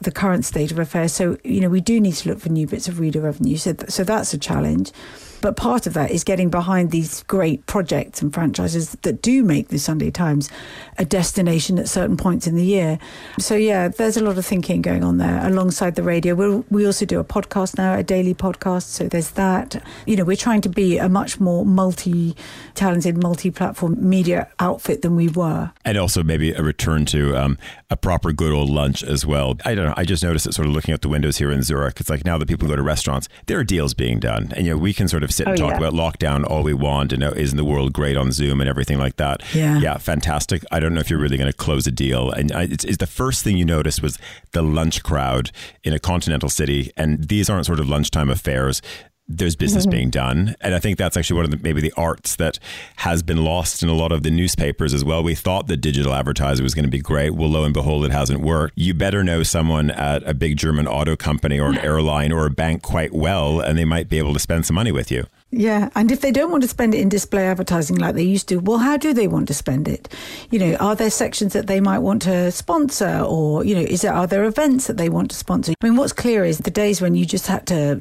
the 0.00 0.10
current 0.10 0.44
state 0.44 0.70
of 0.70 0.78
affairs. 0.78 1.12
So, 1.12 1.38
you 1.44 1.60
know, 1.60 1.68
we 1.68 1.80
do 1.80 2.00
need 2.00 2.14
to 2.14 2.28
look 2.28 2.40
for 2.40 2.48
new 2.48 2.66
bits 2.66 2.88
of 2.88 3.00
reader 3.00 3.20
revenue. 3.20 3.56
So, 3.56 3.74
so 3.88 4.04
that's 4.04 4.34
a 4.34 4.38
challenge. 4.38 4.92
But 5.40 5.56
part 5.56 5.86
of 5.86 5.94
that 5.94 6.10
is 6.10 6.24
getting 6.24 6.50
behind 6.50 6.90
these 6.90 7.22
great 7.24 7.66
projects 7.66 8.22
and 8.22 8.32
franchises 8.32 8.96
that 9.02 9.22
do 9.22 9.42
make 9.42 9.68
the 9.68 9.78
Sunday 9.78 10.10
Times 10.10 10.50
a 10.98 11.04
destination 11.04 11.78
at 11.78 11.88
certain 11.88 12.16
points 12.16 12.46
in 12.46 12.56
the 12.56 12.64
year. 12.64 12.98
So, 13.38 13.54
yeah, 13.54 13.88
there's 13.88 14.16
a 14.16 14.22
lot 14.22 14.38
of 14.38 14.46
thinking 14.46 14.82
going 14.82 15.04
on 15.04 15.18
there 15.18 15.46
alongside 15.46 15.94
the 15.94 16.02
radio. 16.02 16.34
we 16.34 16.64
we 16.70 16.86
also 16.86 17.04
do 17.04 17.20
a 17.20 17.24
podcast 17.24 17.78
now, 17.78 17.94
a 17.94 18.02
daily 18.02 18.34
podcast. 18.34 18.84
So, 18.84 19.08
there's 19.08 19.30
that. 19.32 19.82
You 20.06 20.16
know, 20.16 20.24
we're 20.24 20.36
trying 20.36 20.60
to 20.62 20.68
be 20.68 20.98
a 20.98 21.08
much 21.08 21.40
more 21.40 21.64
multi 21.64 22.36
talented, 22.74 23.22
multi 23.22 23.50
platform 23.50 23.96
media 23.98 24.48
outfit 24.60 25.02
than 25.02 25.16
we 25.16 25.28
were. 25.28 25.70
And 25.84 25.98
also 25.98 26.22
maybe 26.22 26.52
a 26.52 26.62
return 26.62 27.04
to 27.06 27.36
um, 27.36 27.58
a 27.90 27.96
proper 27.96 28.32
good 28.32 28.52
old 28.52 28.70
lunch 28.70 29.02
as 29.02 29.24
well. 29.24 29.56
I 29.64 29.74
don't 29.74 29.86
know. 29.86 29.94
I 29.96 30.04
just 30.04 30.22
noticed 30.22 30.46
it 30.46 30.54
sort 30.54 30.68
of 30.68 30.74
looking 30.74 30.92
out 30.92 31.02
the 31.02 31.08
windows 31.08 31.38
here 31.38 31.50
in 31.50 31.62
Zurich. 31.62 32.00
It's 32.00 32.10
like 32.10 32.24
now 32.24 32.38
that 32.38 32.48
people 32.48 32.68
go 32.68 32.76
to 32.76 32.82
restaurants, 32.82 33.28
there 33.46 33.58
are 33.58 33.64
deals 33.64 33.94
being 33.94 34.20
done. 34.20 34.52
And, 34.54 34.66
you 34.66 34.72
know, 34.72 34.78
we 34.78 34.92
can 34.92 35.08
sort 35.08 35.22
of 35.22 35.25
sit 35.32 35.46
and 35.46 35.58
oh, 35.58 35.68
talk 35.68 35.80
yeah. 35.80 35.86
about 35.86 35.92
lockdown 35.92 36.44
all 36.44 36.62
we 36.62 36.74
want 36.74 37.12
and, 37.12 37.22
isn't 37.22 37.56
the 37.56 37.64
world 37.64 37.92
great 37.92 38.16
on 38.16 38.32
Zoom 38.32 38.60
and 38.60 38.68
everything 38.68 38.98
like 38.98 39.16
that. 39.16 39.42
Yeah. 39.54 39.78
Yeah, 39.78 39.98
fantastic. 39.98 40.64
I 40.70 40.80
don't 40.80 40.94
know 40.94 41.00
if 41.00 41.10
you're 41.10 41.18
really 41.18 41.36
going 41.36 41.50
to 41.50 41.56
close 41.56 41.86
a 41.86 41.90
deal. 41.90 42.30
And 42.30 42.52
I, 42.52 42.62
it's, 42.64 42.84
it's 42.84 42.98
the 42.98 43.06
first 43.06 43.44
thing 43.44 43.56
you 43.56 43.64
noticed 43.64 44.02
was 44.02 44.18
the 44.52 44.62
lunch 44.62 45.02
crowd 45.02 45.50
in 45.84 45.92
a 45.92 45.98
continental 45.98 46.48
city. 46.48 46.90
And 46.96 47.28
these 47.28 47.50
aren't 47.50 47.66
sort 47.66 47.80
of 47.80 47.88
lunchtime 47.88 48.30
affairs 48.30 48.82
there's 49.28 49.56
business 49.56 49.84
mm-hmm. 49.84 49.90
being 49.90 50.10
done. 50.10 50.54
And 50.60 50.74
I 50.74 50.78
think 50.78 50.98
that's 50.98 51.16
actually 51.16 51.36
one 51.36 51.44
of 51.46 51.50
the 51.50 51.58
maybe 51.58 51.80
the 51.80 51.92
arts 51.96 52.36
that 52.36 52.58
has 52.96 53.22
been 53.22 53.44
lost 53.44 53.82
in 53.82 53.88
a 53.88 53.94
lot 53.94 54.12
of 54.12 54.22
the 54.22 54.30
newspapers 54.30 54.94
as 54.94 55.04
well. 55.04 55.22
We 55.22 55.34
thought 55.34 55.66
that 55.66 55.78
digital 55.78 56.14
advertising 56.14 56.62
was 56.62 56.74
going 56.74 56.84
to 56.84 56.90
be 56.90 57.00
great. 57.00 57.30
Well, 57.30 57.48
lo 57.48 57.64
and 57.64 57.74
behold, 57.74 58.04
it 58.04 58.12
hasn't 58.12 58.40
worked. 58.40 58.74
You 58.76 58.94
better 58.94 59.24
know 59.24 59.42
someone 59.42 59.90
at 59.90 60.22
a 60.28 60.34
big 60.34 60.56
German 60.56 60.86
auto 60.86 61.16
company 61.16 61.58
or 61.58 61.68
an 61.68 61.78
airline 61.78 62.32
or 62.32 62.46
a 62.46 62.50
bank 62.50 62.82
quite 62.82 63.12
well, 63.12 63.60
and 63.60 63.76
they 63.78 63.84
might 63.84 64.08
be 64.08 64.18
able 64.18 64.32
to 64.32 64.40
spend 64.40 64.66
some 64.66 64.74
money 64.74 64.92
with 64.92 65.10
you. 65.10 65.26
Yeah, 65.52 65.90
and 65.94 66.10
if 66.10 66.20
they 66.20 66.32
don't 66.32 66.50
want 66.50 66.64
to 66.64 66.68
spend 66.68 66.94
it 66.94 67.00
in 67.00 67.08
display 67.08 67.46
advertising 67.46 67.96
like 67.96 68.16
they 68.16 68.22
used 68.22 68.48
to, 68.48 68.56
well, 68.56 68.78
how 68.78 68.96
do 68.96 69.14
they 69.14 69.28
want 69.28 69.46
to 69.48 69.54
spend 69.54 69.86
it? 69.86 70.12
You 70.50 70.58
know, 70.58 70.74
are 70.76 70.96
there 70.96 71.08
sections 71.08 71.52
that 71.52 71.68
they 71.68 71.80
might 71.80 72.00
want 72.00 72.22
to 72.22 72.50
sponsor, 72.50 73.20
or 73.20 73.64
you 73.64 73.74
know, 73.74 73.80
is 73.80 74.02
there 74.02 74.12
are 74.12 74.26
there 74.26 74.44
events 74.44 74.88
that 74.88 74.96
they 74.96 75.08
want 75.08 75.30
to 75.30 75.36
sponsor? 75.36 75.72
I 75.80 75.86
mean, 75.86 75.96
what's 75.96 76.12
clear 76.12 76.44
is 76.44 76.58
the 76.58 76.70
days 76.70 77.00
when 77.00 77.14
you 77.14 77.24
just 77.24 77.46
had 77.46 77.66
to 77.68 78.00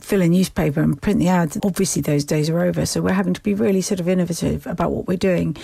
fill 0.00 0.22
a 0.22 0.28
newspaper 0.28 0.80
and 0.80 1.00
print 1.00 1.18
the 1.18 1.28
ads. 1.28 1.58
Obviously, 1.62 2.02
those 2.02 2.24
days 2.24 2.50
are 2.50 2.60
over. 2.60 2.86
So 2.86 3.00
we're 3.00 3.12
having 3.12 3.34
to 3.34 3.40
be 3.40 3.54
really 3.54 3.80
sort 3.80 4.00
of 4.00 4.08
innovative 4.08 4.66
about 4.66 4.92
what 4.92 5.06
we're 5.06 5.16
doing. 5.16 5.56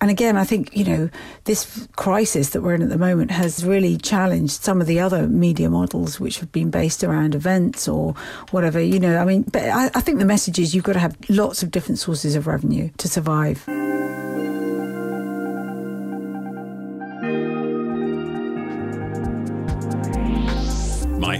And 0.00 0.10
again, 0.10 0.36
I 0.36 0.44
think, 0.44 0.76
you 0.76 0.84
know, 0.84 1.10
this 1.44 1.88
crisis 1.96 2.50
that 2.50 2.62
we're 2.62 2.74
in 2.74 2.82
at 2.82 2.88
the 2.88 2.98
moment 2.98 3.30
has 3.30 3.64
really 3.64 3.96
challenged 3.96 4.62
some 4.62 4.80
of 4.80 4.86
the 4.86 5.00
other 5.00 5.28
media 5.28 5.70
models 5.70 6.18
which 6.18 6.40
have 6.40 6.52
been 6.52 6.70
based 6.70 7.04
around 7.04 7.34
events 7.34 7.88
or 7.88 8.14
whatever, 8.50 8.80
you 8.80 9.00
know. 9.00 9.18
I 9.18 9.24
mean, 9.24 9.42
but 9.42 9.64
I, 9.64 9.86
I 9.94 10.00
think 10.00 10.18
the 10.18 10.24
message 10.24 10.58
is 10.58 10.74
you've 10.74 10.84
got 10.84 10.94
to 10.94 10.98
have 10.98 11.16
lots 11.28 11.62
of 11.62 11.70
different 11.70 11.98
sources 11.98 12.34
of 12.34 12.46
revenue 12.46 12.90
to 12.98 13.08
survive. 13.08 13.64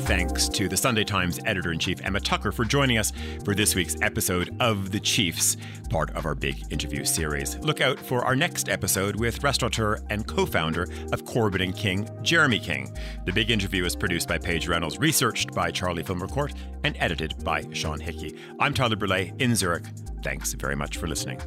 Thanks 0.08 0.48
to 0.48 0.70
the 0.70 0.76
Sunday 0.76 1.04
Times 1.04 1.38
editor 1.44 1.70
in 1.70 1.78
chief, 1.78 2.00
Emma 2.02 2.18
Tucker, 2.18 2.50
for 2.50 2.64
joining 2.64 2.96
us 2.96 3.12
for 3.44 3.54
this 3.54 3.74
week's 3.74 3.94
episode 4.00 4.56
of 4.58 4.90
The 4.90 5.00
Chiefs, 5.00 5.58
part 5.90 6.16
of 6.16 6.24
our 6.24 6.34
big 6.34 6.64
interview 6.72 7.04
series. 7.04 7.58
Look 7.58 7.82
out 7.82 8.00
for 8.00 8.24
our 8.24 8.34
next 8.34 8.70
episode 8.70 9.16
with 9.16 9.42
restaurateur 9.42 9.98
and 10.08 10.26
co 10.26 10.46
founder 10.46 10.88
of 11.12 11.26
Corbin 11.26 11.60
and 11.60 11.76
King, 11.76 12.08
Jeremy 12.22 12.58
King. 12.58 12.96
The 13.26 13.32
big 13.32 13.50
interview 13.50 13.84
is 13.84 13.94
produced 13.94 14.28
by 14.28 14.38
Paige 14.38 14.66
Reynolds, 14.66 14.98
researched 14.98 15.52
by 15.52 15.70
Charlie 15.70 16.02
Filmer-Court, 16.02 16.54
and 16.84 16.96
edited 16.98 17.44
by 17.44 17.66
Sean 17.74 18.00
Hickey. 18.00 18.34
I'm 18.58 18.72
Tyler 18.72 18.96
Brûlé 18.96 19.38
in 19.38 19.54
Zurich. 19.54 19.84
Thanks 20.24 20.54
very 20.54 20.74
much 20.74 20.96
for 20.96 21.06
listening. 21.06 21.38